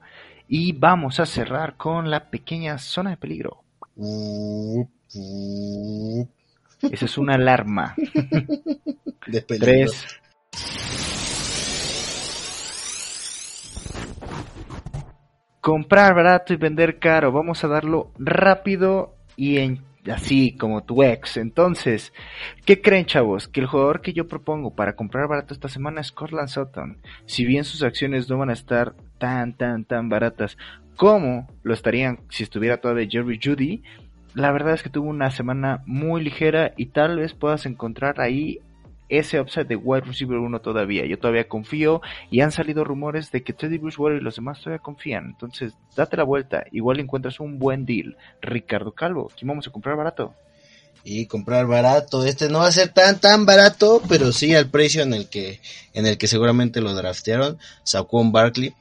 Y 0.48 0.72
vamos 0.72 1.20
a 1.20 1.26
cerrar 1.26 1.76
con 1.76 2.10
la 2.10 2.28
pequeña 2.28 2.76
zona 2.78 3.10
de 3.10 3.16
peligro. 3.16 3.62
Esa 6.82 7.04
es 7.06 7.18
una 7.18 7.34
alarma. 7.34 7.94
De 9.26 9.40
peligro. 9.40 9.66
Tres. 9.66 10.06
Comprar 15.64 16.14
barato 16.14 16.52
y 16.52 16.56
vender 16.56 16.98
caro. 16.98 17.32
Vamos 17.32 17.64
a 17.64 17.68
darlo 17.68 18.12
rápido 18.18 19.14
y 19.34 19.56
en 19.56 19.80
así 20.12 20.54
como 20.58 20.84
tu 20.84 21.02
ex. 21.02 21.38
Entonces, 21.38 22.12
¿qué 22.66 22.82
creen 22.82 23.06
chavos? 23.06 23.48
Que 23.48 23.60
el 23.60 23.66
jugador 23.66 24.02
que 24.02 24.12
yo 24.12 24.28
propongo 24.28 24.74
para 24.74 24.94
comprar 24.94 25.26
barato 25.26 25.54
esta 25.54 25.70
semana 25.70 26.02
es 26.02 26.12
Cortland 26.12 26.50
Sutton. 26.50 26.98
Si 27.24 27.46
bien 27.46 27.64
sus 27.64 27.82
acciones 27.82 28.28
no 28.28 28.36
van 28.36 28.50
a 28.50 28.52
estar 28.52 28.92
tan, 29.16 29.54
tan, 29.54 29.86
tan 29.86 30.10
baratas 30.10 30.58
como 30.96 31.48
lo 31.62 31.72
estarían 31.72 32.18
si 32.28 32.42
estuviera 32.42 32.82
todavía 32.82 33.08
Jerry 33.10 33.40
Judy, 33.42 33.82
la 34.34 34.52
verdad 34.52 34.74
es 34.74 34.82
que 34.82 34.90
tuvo 34.90 35.08
una 35.08 35.30
semana 35.30 35.82
muy 35.86 36.22
ligera 36.22 36.74
y 36.76 36.88
tal 36.88 37.20
vez 37.20 37.32
puedas 37.32 37.64
encontrar 37.64 38.20
ahí 38.20 38.60
ese 39.08 39.40
upside 39.40 39.66
de 39.66 39.76
wide 39.76 40.06
receiver 40.06 40.38
1 40.38 40.60
todavía. 40.60 41.04
Yo 41.06 41.18
todavía 41.18 41.48
confío 41.48 42.00
y 42.30 42.40
han 42.40 42.52
salido 42.52 42.84
rumores 42.84 43.30
de 43.30 43.42
que 43.42 43.52
Teddy 43.52 43.78
Bridgewater 43.78 44.20
y 44.20 44.24
los 44.24 44.36
demás 44.36 44.60
todavía 44.60 44.82
confían. 44.82 45.26
Entonces, 45.26 45.74
date 45.96 46.16
la 46.16 46.24
vuelta. 46.24 46.64
Igual 46.72 47.00
encuentras 47.00 47.40
un 47.40 47.58
buen 47.58 47.84
deal. 47.84 48.16
Ricardo 48.40 48.92
Calvo, 48.92 49.30
¿quién 49.36 49.48
vamos 49.48 49.66
a 49.68 49.70
comprar 49.70 49.96
barato? 49.96 50.34
Y 51.04 51.26
comprar 51.26 51.66
barato. 51.66 52.24
Este 52.24 52.48
no 52.48 52.60
va 52.60 52.68
a 52.68 52.72
ser 52.72 52.88
tan 52.88 53.20
tan 53.20 53.44
barato, 53.44 54.00
pero 54.08 54.32
sí 54.32 54.54
al 54.54 54.70
precio 54.70 55.02
en 55.02 55.12
el 55.12 55.28
que 55.28 55.60
en 55.92 56.06
el 56.06 56.16
que 56.16 56.26
seguramente 56.26 56.80
lo 56.80 56.94
draftearon. 56.94 57.58
un 58.10 58.32
Barkley 58.32 58.74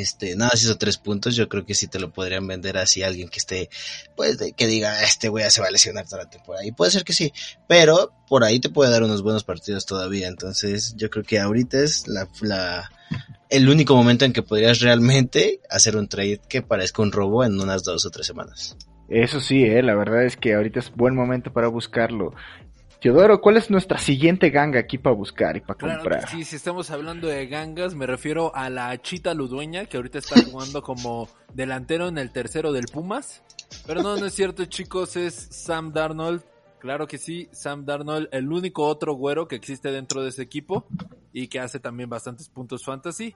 este, 0.00 0.36
nada, 0.36 0.52
si 0.54 0.66
hizo 0.66 0.76
tres 0.76 0.98
puntos, 0.98 1.36
yo 1.36 1.48
creo 1.48 1.64
que 1.64 1.74
sí 1.74 1.86
te 1.86 2.00
lo 2.00 2.12
podrían 2.12 2.46
vender 2.46 2.78
así 2.78 3.02
a 3.02 3.08
alguien 3.08 3.28
que 3.28 3.38
esté, 3.38 3.70
pues, 4.16 4.38
que 4.56 4.66
diga, 4.66 5.02
este 5.02 5.28
güey 5.28 5.50
se 5.50 5.60
va 5.60 5.68
a 5.68 5.70
lesionar 5.70 6.06
toda 6.06 6.24
la 6.24 6.30
temporada. 6.30 6.64
Y 6.66 6.72
puede 6.72 6.90
ser 6.90 7.04
que 7.04 7.12
sí, 7.12 7.32
pero 7.68 8.12
por 8.28 8.44
ahí 8.44 8.60
te 8.60 8.70
puede 8.70 8.90
dar 8.90 9.02
unos 9.02 9.22
buenos 9.22 9.44
partidos 9.44 9.86
todavía. 9.86 10.28
Entonces, 10.28 10.94
yo 10.96 11.10
creo 11.10 11.24
que 11.24 11.38
ahorita 11.38 11.80
es 11.82 12.08
la, 12.08 12.28
la, 12.40 12.90
el 13.48 13.68
único 13.68 13.94
momento 13.94 14.24
en 14.24 14.32
que 14.32 14.42
podrías 14.42 14.80
realmente 14.80 15.60
hacer 15.68 15.96
un 15.96 16.08
trade 16.08 16.40
que 16.48 16.62
parezca 16.62 17.02
un 17.02 17.12
robo 17.12 17.44
en 17.44 17.60
unas 17.60 17.84
dos 17.84 18.06
o 18.06 18.10
tres 18.10 18.26
semanas. 18.26 18.76
Eso 19.08 19.40
sí, 19.40 19.64
eh, 19.64 19.82
la 19.82 19.94
verdad 19.94 20.24
es 20.24 20.36
que 20.36 20.54
ahorita 20.54 20.80
es 20.80 20.90
buen 20.90 21.14
momento 21.14 21.52
para 21.52 21.68
buscarlo. 21.68 22.34
Teodoro, 23.02 23.40
¿cuál 23.40 23.56
es 23.56 23.68
nuestra 23.68 23.98
siguiente 23.98 24.50
ganga 24.50 24.78
aquí 24.78 24.96
para 24.96 25.16
buscar 25.16 25.56
y 25.56 25.60
para 25.60 25.96
comprar? 25.96 26.28
Sí, 26.28 26.44
si 26.44 26.54
estamos 26.54 26.88
hablando 26.92 27.26
de 27.26 27.48
gangas, 27.48 27.96
me 27.96 28.06
refiero 28.06 28.54
a 28.54 28.70
la 28.70 28.96
Chita 29.02 29.34
Ludueña, 29.34 29.86
que 29.86 29.96
ahorita 29.96 30.18
está 30.18 30.36
jugando 30.48 30.82
como 30.82 31.28
delantero 31.52 32.06
en 32.06 32.16
el 32.16 32.30
tercero 32.30 32.70
del 32.70 32.84
Pumas. 32.84 33.42
Pero 33.88 34.04
no, 34.04 34.16
no 34.16 34.26
es 34.26 34.34
cierto, 34.34 34.64
chicos, 34.66 35.16
es 35.16 35.34
Sam 35.34 35.92
Darnold. 35.92 36.44
Claro 36.78 37.08
que 37.08 37.18
sí, 37.18 37.48
Sam 37.50 37.84
Darnold, 37.84 38.28
el 38.30 38.52
único 38.52 38.86
otro 38.86 39.14
güero 39.14 39.48
que 39.48 39.56
existe 39.56 39.90
dentro 39.90 40.22
de 40.22 40.28
ese 40.28 40.42
equipo 40.42 40.86
y 41.32 41.48
que 41.48 41.58
hace 41.58 41.80
también 41.80 42.08
bastantes 42.08 42.48
puntos 42.48 42.84
fantasy. 42.84 43.34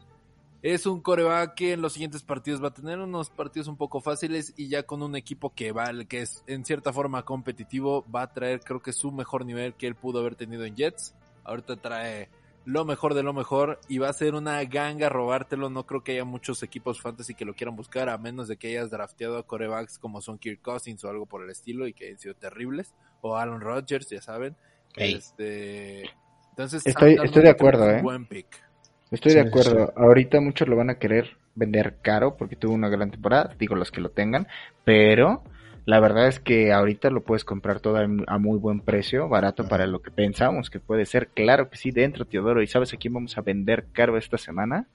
Es 0.63 0.87
un 0.87 1.01
coreback 1.01 1.55
que 1.55 1.73
en 1.75 1.83
los 1.83 1.93
siguientes 1.93 2.23
partidos 2.23 2.63
va 2.63 2.69
a 2.69 2.75
tener 2.75 2.99
unos 2.99 3.31
partidos 3.31 3.69
un 3.69 3.77
poco 3.77 4.01
fáciles 4.01 4.53
y 4.57 4.69
ya 4.69 4.85
con 4.85 5.03
un 5.03 5.15
equipo 5.15 5.55
que 5.55 5.71
va, 5.73 5.91
que 6.09 6.23
es 6.23 6.43
en 6.47 6.65
cierta 6.65 6.93
forma 6.93 7.25
competitivo, 7.25 8.05
va 8.13 8.23
a 8.23 8.33
traer 8.33 8.61
creo 8.61 8.81
que 8.81 8.93
su 8.93 9.13
mejor 9.13 9.45
nivel 9.45 9.75
que 9.75 9.87
él 9.87 9.95
pudo 9.95 10.21
haber 10.21 10.35
tenido 10.35 10.65
en 10.65 10.75
Jets. 10.75 11.15
Ahorita 11.45 11.77
trae 11.77 12.29
lo 12.65 12.85
mejor 12.85 13.15
de 13.15 13.23
lo 13.23 13.33
mejor 13.33 13.79
y 13.89 13.99
va 13.99 14.09
a 14.09 14.13
ser 14.13 14.35
una 14.35 14.63
ganga 14.65 15.09
robártelo. 15.09 15.71
No 15.71 15.87
creo 15.87 16.03
que 16.03 16.13
haya 16.13 16.25
muchos 16.25 16.63
equipos 16.65 17.01
fantasy 17.01 17.35
que 17.35 17.45
lo 17.45 17.55
quieran 17.55 17.77
buscar 17.77 18.09
a 18.09 18.19
menos 18.19 18.49
de 18.49 18.57
que 18.57 18.69
hayas 18.69 18.91
drafteado 18.91 19.39
a 19.39 19.47
corebacks 19.47 19.99
como 19.99 20.21
son 20.21 20.39
Kirk 20.39 20.63
Cousins 20.63 21.05
o 21.05 21.09
algo 21.09 21.27
por 21.27 21.45
el 21.45 21.51
estilo 21.51 21.87
y 21.87 21.93
que 21.93 22.07
hayan 22.07 22.19
sido 22.19 22.35
terribles. 22.35 22.93
O 23.21 23.37
Aaron 23.37 23.61
Rodgers, 23.61 24.09
ya 24.11 24.21
saben. 24.21 24.57
Este, 24.97 26.11
entonces, 26.51 26.85
estoy, 26.87 27.19
estoy 27.23 27.43
de 27.43 27.51
acuerdo, 27.51 27.89
eh. 27.89 28.03
Buen 28.03 28.27
pick. 28.27 28.66
Estoy 29.11 29.35
de 29.35 29.41
acuerdo. 29.41 29.93
Ahorita 29.97 30.41
muchos 30.41 30.69
lo 30.69 30.77
van 30.77 30.91
a 30.91 30.99
querer 30.99 31.37
vender 31.55 31.97
caro 32.03 32.37
porque 32.37 32.57
tuvo 32.57 32.75
una 32.75 32.89
gran 32.89 33.11
temporada, 33.11 33.55
digo 33.59 33.77
los 33.77 33.91
que 33.91 34.01
lo 34.01 34.11
tengan, 34.11 34.47
pero 34.85 35.43
la 35.87 36.01
verdad 36.01 36.27
es 36.27 36.41
que 36.41 36.73
ahorita 36.73 37.11
lo 37.11 37.23
puedes 37.23 37.45
comprar 37.45 37.79
todo 37.79 37.97
a 37.99 38.39
muy 38.39 38.59
buen 38.59 38.81
precio, 38.81 39.29
barato 39.29 39.69
para 39.69 39.87
lo 39.87 40.03
que 40.03 40.11
pensamos 40.11 40.69
que 40.69 40.81
puede 40.81 41.07
ser. 41.07 41.29
Claro 41.29 41.71
que 41.71 41.77
sí, 41.77 41.93
dentro, 41.93 42.25
Teodoro. 42.25 42.61
¿Y 42.61 42.67
sabes 42.67 42.93
a 42.93 42.97
quién 42.97 43.15
vamos 43.15 43.39
a 43.39 43.43
vender 43.43 43.87
caro 43.93 44.19
esta 44.19 44.37
semana? 44.37 44.89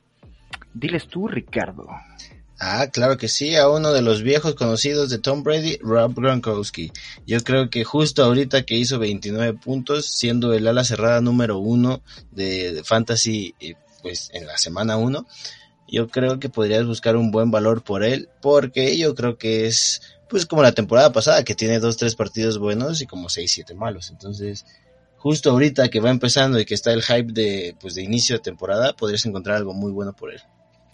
Diles 0.74 1.08
tú, 1.08 1.30
Ricardo. 1.30 1.88
Ah, 2.60 2.88
claro 2.92 3.18
que 3.18 3.28
sí, 3.28 3.56
a 3.56 3.70
uno 3.70 3.92
de 3.92 4.04
los 4.04 4.22
viejos 4.22 4.54
conocidos 4.54 5.10
de 5.10 5.18
Tom 5.18 5.44
Brady, 5.44 5.78
Rob 5.82 6.14
Gronkowski. 6.14 6.92
Yo 7.26 7.40
creo 7.40 7.70
que 7.70 7.84
justo 7.86 8.24
ahorita 8.24 8.64
que 8.64 8.76
hizo 8.76 9.00
29 9.00 9.58
puntos, 9.58 10.06
siendo 10.06 10.54
el 10.54 10.68
ala 10.68 10.84
cerrada 10.84 11.22
número 11.22 11.58
uno 11.58 12.02
de, 12.32 12.82
Fantasy 12.84 13.56
eh, 13.60 13.74
pues 14.02 14.30
en 14.34 14.48
la 14.48 14.58
semana 14.58 14.98
1, 14.98 15.26
yo 15.88 16.08
creo 16.08 16.40
que 16.40 16.50
podrías 16.50 16.86
buscar 16.86 17.16
un 17.16 17.32
buen 17.32 17.52
valor 17.52 17.84
por 17.84 18.04
él, 18.04 18.30
porque 18.42 18.98
yo 18.98 19.14
creo 19.16 19.38
que 19.38 19.68
es 19.68 20.02
pues 20.32 20.46
como 20.46 20.64
la 20.64 20.72
temporada 20.72 21.12
pasada, 21.12 21.44
que 21.44 21.56
tiene 21.56 21.80
dos, 21.80 21.98
tres 21.98 22.16
partidos 22.16 22.58
buenos 22.58 23.02
y 23.02 23.06
como 23.06 23.28
seis, 23.28 23.52
siete 23.52 23.76
malos. 23.76 24.10
Entonces, 24.12 24.66
justo 25.18 25.52
ahorita 25.52 25.90
que 25.90 26.00
va 26.00 26.10
empezando 26.10 26.58
y 26.58 26.64
que 26.64 26.74
está 26.74 26.94
el 26.94 27.04
hype 27.04 27.34
de, 27.34 27.76
pues, 27.82 27.96
de 27.96 28.04
inicio 28.04 28.38
de 28.38 28.42
temporada, 28.42 28.94
podrías 28.94 29.26
encontrar 29.26 29.58
algo 29.58 29.74
muy 29.74 29.92
bueno 29.92 30.14
por 30.14 30.32
él. 30.32 30.42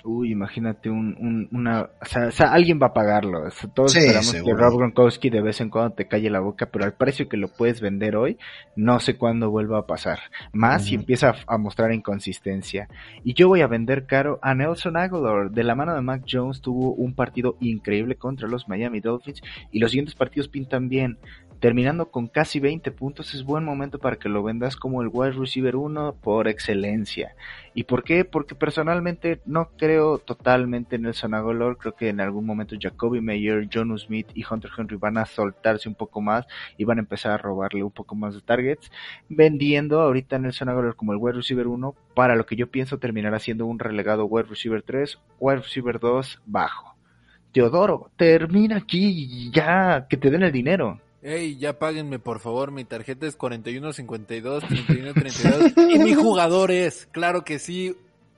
Uy, 0.03 0.31
imagínate 0.31 0.89
un, 0.89 1.15
un, 1.19 1.49
una, 1.51 1.89
o 2.01 2.05
sea, 2.05 2.27
o 2.27 2.31
sea, 2.31 2.53
alguien 2.53 2.79
va 2.81 2.87
a 2.87 2.93
pagarlo. 2.93 3.43
O 3.47 3.49
sea, 3.49 3.69
todos 3.69 3.95
esperamos 3.95 4.33
que 4.33 4.53
Rob 4.53 4.77
Gronkowski 4.77 5.29
de 5.29 5.41
vez 5.41 5.59
en 5.59 5.69
cuando 5.69 5.95
te 5.95 6.07
calle 6.07 6.29
la 6.29 6.39
boca, 6.39 6.67
pero 6.67 6.85
al 6.85 6.93
precio 6.93 7.27
que 7.27 7.35
lo 7.35 7.49
puedes 7.49 7.81
vender 7.81 8.15
hoy, 8.15 8.37
no 8.75 8.99
sé 8.99 9.17
cuándo 9.17 9.49
vuelva 9.49 9.79
a 9.79 9.85
pasar. 9.85 10.19
Más 10.53 10.85
si 10.85 10.95
empieza 10.95 11.31
a, 11.31 11.55
a, 11.55 11.57
mostrar 11.57 11.91
inconsistencia. 11.91 12.87
Y 13.23 13.33
yo 13.33 13.47
voy 13.47 13.61
a 13.61 13.67
vender 13.67 14.05
caro 14.05 14.39
a 14.41 14.53
Nelson 14.53 14.97
Aguilar. 14.97 15.51
De 15.51 15.63
la 15.63 15.75
mano 15.75 15.93
de 15.93 16.01
Mac 16.01 16.23
Jones 16.29 16.61
tuvo 16.61 16.93
un 16.93 17.13
partido 17.13 17.57
increíble 17.59 18.15
contra 18.15 18.47
los 18.47 18.69
Miami 18.69 19.01
Dolphins 19.01 19.41
y 19.71 19.79
los 19.79 19.91
siguientes 19.91 20.15
partidos 20.15 20.47
pintan 20.47 20.89
bien 20.89 21.17
terminando 21.59 22.09
con 22.09 22.27
casi 22.27 22.59
20 22.59 22.91
puntos, 22.91 23.33
es 23.33 23.43
buen 23.43 23.63
momento 23.63 23.99
para 23.99 24.17
que 24.17 24.29
lo 24.29 24.43
vendas 24.43 24.75
como 24.75 25.01
el 25.01 25.09
wide 25.11 25.31
receiver 25.31 25.75
1 25.75 26.15
por 26.21 26.47
excelencia. 26.47 27.35
¿Y 27.73 27.83
por 27.83 28.03
qué? 28.03 28.25
Porque 28.25 28.55
personalmente 28.55 29.41
no 29.45 29.69
creo 29.77 30.19
totalmente 30.19 30.95
en 30.95 31.03
Nelson 31.03 31.33
Aguilar, 31.33 31.77
creo 31.77 31.95
que 31.95 32.09
en 32.09 32.21
algún 32.21 32.45
momento 32.45 32.75
Jacoby 32.79 33.21
Mayer, 33.21 33.67
John 33.71 33.97
Smith 33.97 34.27
y 34.33 34.43
Hunter 34.49 34.71
Henry 34.77 34.97
van 34.97 35.17
a 35.17 35.25
soltarse 35.25 35.89
un 35.89 35.95
poco 35.95 36.21
más 36.21 36.45
y 36.77 36.83
van 36.83 36.97
a 36.97 37.01
empezar 37.01 37.31
a 37.31 37.37
robarle 37.37 37.83
un 37.83 37.91
poco 37.91 38.15
más 38.15 38.35
de 38.35 38.41
targets, 38.41 38.91
vendiendo 39.29 40.01
ahorita 40.01 40.35
a 40.35 40.39
Nelson 40.39 40.69
Aguilar 40.69 40.95
como 40.95 41.13
el 41.13 41.19
wide 41.19 41.37
receiver 41.37 41.67
1 41.67 41.95
para 42.15 42.35
lo 42.35 42.45
que 42.45 42.55
yo 42.55 42.67
pienso 42.67 42.97
terminará 42.97 43.39
siendo 43.39 43.65
un 43.65 43.79
relegado 43.79 44.25
wide 44.25 44.47
receiver 44.49 44.81
3, 44.81 45.19
wide 45.39 45.57
receiver 45.57 45.99
2 45.99 46.41
bajo. 46.45 46.95
Teodoro, 47.51 48.11
termina 48.17 48.77
aquí 48.77 49.49
ya, 49.51 50.05
que 50.07 50.17
te 50.17 50.29
den 50.29 50.43
el 50.43 50.51
dinero. 50.51 50.99
Ey, 51.21 51.57
ya 51.57 51.79
páguenme 51.79 52.19
por 52.19 52.39
favor, 52.39 52.71
mi 52.71 52.85
tarjeta 52.85 53.25
es 53.25 53.35
4152, 53.35 54.63
3132 54.67 55.73
y 55.95 55.99
mi 55.99 56.13
jugador 56.13 56.71
es, 56.71 57.07
claro 57.11 57.43
que 57.43 57.57
sí, 57.57 57.95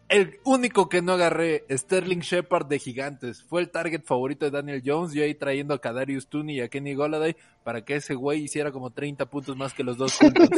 el 0.10 0.40
único 0.44 0.90
que 0.90 1.04
no 1.04 1.14
agarré, 1.14 1.66
Sterling 1.70 2.22
Shepard 2.22 2.66
de 2.66 2.80
Gigantes. 2.80 3.44
Fue 3.44 3.62
el 3.62 3.70
target 3.70 4.02
favorito 4.04 4.46
de 4.46 4.52
Daniel 4.52 4.82
Jones. 4.84 5.14
Yo 5.14 5.24
ahí 5.24 5.36
trayendo 5.36 5.76
a 5.76 5.80
Kadarius 5.80 6.28
Tooney 6.28 6.58
y 6.58 6.62
a 6.62 6.68
Kenny 6.68 6.96
Goladay 6.96 7.36
para 7.64 7.86
que 7.86 7.98
ese 7.98 8.16
güey 8.16 8.44
hiciera 8.44 8.72
como 8.72 8.90
30 8.90 9.28
puntos 9.28 9.56
más 9.56 9.74
que 9.76 9.84
los 9.84 9.98
dos 9.98 10.16
juntos. 10.16 10.50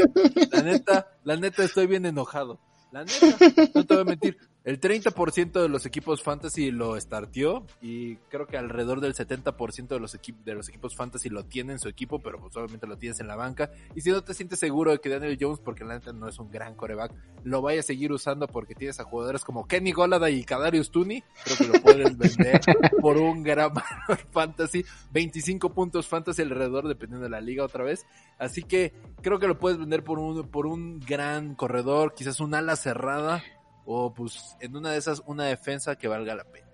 La 0.52 0.62
neta, 0.62 1.08
la 1.26 1.36
neta 1.36 1.66
estoy 1.66 1.86
bien 1.86 2.06
enojado. 2.06 2.60
La 2.94 3.04
neta, 3.04 3.38
no 3.76 3.86
te 3.86 3.94
voy 3.94 4.04
a 4.04 4.06
mentir. 4.06 4.38
El 4.64 4.80
30% 4.80 5.60
de 5.60 5.70
los 5.70 5.88
equipos 5.88 6.22
fantasy 6.22 6.70
lo 6.70 7.00
startió 7.02 7.66
y 7.82 8.18
creo 8.30 8.46
que 8.46 8.58
alrededor 8.58 9.02
del 9.02 9.16
70% 9.16 9.88
de 9.88 10.00
los, 10.00 10.14
equipos 10.14 10.46
de 10.46 10.54
los 10.54 10.70
equipos 10.70 10.96
fantasy 10.96 11.30
lo 11.30 11.46
tienen 11.46 11.72
en 11.72 11.80
su 11.80 11.90
equipo, 11.90 12.20
pero 12.20 12.40
pues 12.40 12.56
obviamente 12.56 12.86
lo 12.86 12.96
tienes 12.96 13.20
en 13.20 13.28
la 13.28 13.36
banca. 13.36 13.72
Y 13.96 14.02
si 14.02 14.12
no 14.12 14.24
te 14.24 14.36
sientes 14.36 14.60
seguro 14.60 14.92
de 14.92 15.00
que 15.00 15.10
Daniel 15.10 15.36
Jones, 15.42 15.60
porque 15.66 15.84
la 15.84 15.96
neta 15.96 16.14
no 16.14 16.28
es 16.28 16.38
un 16.38 16.52
gran 16.52 16.76
coreback, 16.76 17.12
lo 17.44 17.64
vaya 17.64 17.80
a 17.80 17.84
seguir 17.84 18.12
usando 18.12 18.46
porque 18.46 18.76
tienes 18.76 19.00
a 19.00 19.04
jugadores 19.04 19.44
como 19.44 19.68
Kenny 19.68 19.94
Golada 19.94 20.30
y 20.30 20.44
Kadarius 20.44 20.92
Tooney, 20.92 21.24
creo 21.44 21.58
que 21.58 21.68
lo 21.68 21.82
puedes 21.82 22.16
vender 22.16 22.62
por 23.02 23.18
un 23.18 23.42
gran 23.42 23.74
valor 23.74 24.20
fantasy. 24.30 24.86
25 25.12 25.74
puntos 25.74 26.08
fantasy 26.08 26.44
alrededor 26.44 26.88
dependiendo 26.88 27.24
de 27.24 27.32
la 27.32 27.42
liga 27.42 27.66
otra 27.66 27.84
vez. 27.84 28.06
Así 28.38 28.62
que 28.62 28.94
creo 29.24 29.40
que 29.40 29.48
lo 29.48 29.58
puedes 29.58 29.80
vender 29.80 30.04
por 30.04 30.20
un, 30.20 30.48
por 30.50 30.68
un 30.68 31.00
gran 31.00 31.56
corredor, 31.56 32.14
quizás 32.14 32.40
un 32.40 32.54
ala 32.54 32.76
cerrada 32.76 33.44
o 33.92 34.14
pues 34.14 34.56
en 34.60 34.76
una 34.76 34.92
de 34.92 34.98
esas 34.98 35.22
una 35.26 35.46
defensa 35.46 35.96
que 35.96 36.08
valga 36.08 36.36
la 36.36 36.44
pena. 36.44 36.68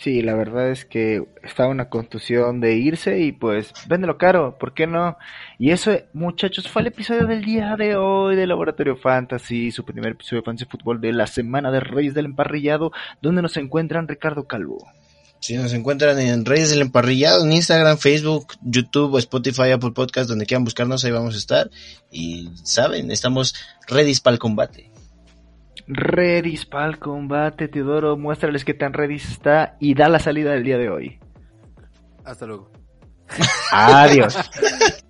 Sí, 0.00 0.22
la 0.22 0.34
verdad 0.34 0.70
es 0.70 0.86
que 0.86 1.22
está 1.42 1.66
una 1.66 1.90
contusión 1.90 2.58
de 2.60 2.74
irse 2.76 3.18
y 3.20 3.32
pues 3.32 3.74
véndelo 3.86 4.16
caro, 4.16 4.56
¿por 4.58 4.72
qué 4.72 4.86
no? 4.86 5.18
Y 5.58 5.72
eso, 5.72 5.92
muchachos, 6.14 6.68
fue 6.68 6.80
el 6.80 6.88
episodio 6.88 7.26
del 7.26 7.44
día 7.44 7.76
de 7.76 7.96
hoy 7.96 8.34
de 8.34 8.46
Laboratorio 8.46 8.96
Fantasy, 8.96 9.70
su 9.70 9.84
primer 9.84 10.12
episodio 10.12 10.40
de 10.40 10.46
Fantasy 10.46 10.70
Fútbol 10.70 11.02
de 11.02 11.12
la 11.12 11.26
semana 11.26 11.70
de 11.70 11.80
Reyes 11.80 12.14
del 12.14 12.24
Emparrillado, 12.24 12.92
donde 13.20 13.42
nos 13.42 13.58
encuentran 13.58 14.08
Ricardo 14.08 14.46
Calvo. 14.46 14.78
Sí, 15.40 15.56
nos 15.56 15.74
encuentran 15.74 16.18
en 16.18 16.46
Reyes 16.46 16.70
del 16.70 16.80
Emparrillado, 16.80 17.44
en 17.44 17.52
Instagram, 17.52 17.98
Facebook, 17.98 18.54
YouTube, 18.62 19.18
Spotify, 19.18 19.72
Apple 19.72 19.92
Podcast, 19.92 20.30
donde 20.30 20.46
quieran 20.46 20.64
buscarnos, 20.64 21.04
ahí 21.04 21.10
vamos 21.10 21.34
a 21.34 21.38
estar. 21.38 21.70
Y 22.10 22.48
saben, 22.62 23.10
estamos 23.10 23.54
ready 23.86 24.14
para 24.22 24.32
el 24.32 24.38
combate. 24.38 24.90
Redis 25.92 26.66
para 26.66 26.86
el 26.86 26.98
combate, 26.98 27.66
Teodoro. 27.66 28.16
Muéstrales 28.16 28.64
qué 28.64 28.74
tan 28.74 28.92
Redis 28.92 29.28
está 29.28 29.76
y 29.80 29.94
da 29.94 30.08
la 30.08 30.20
salida 30.20 30.52
del 30.52 30.62
día 30.62 30.78
de 30.78 30.88
hoy. 30.88 31.18
Hasta 32.24 32.46
luego. 32.46 32.70
Adiós. 33.72 34.38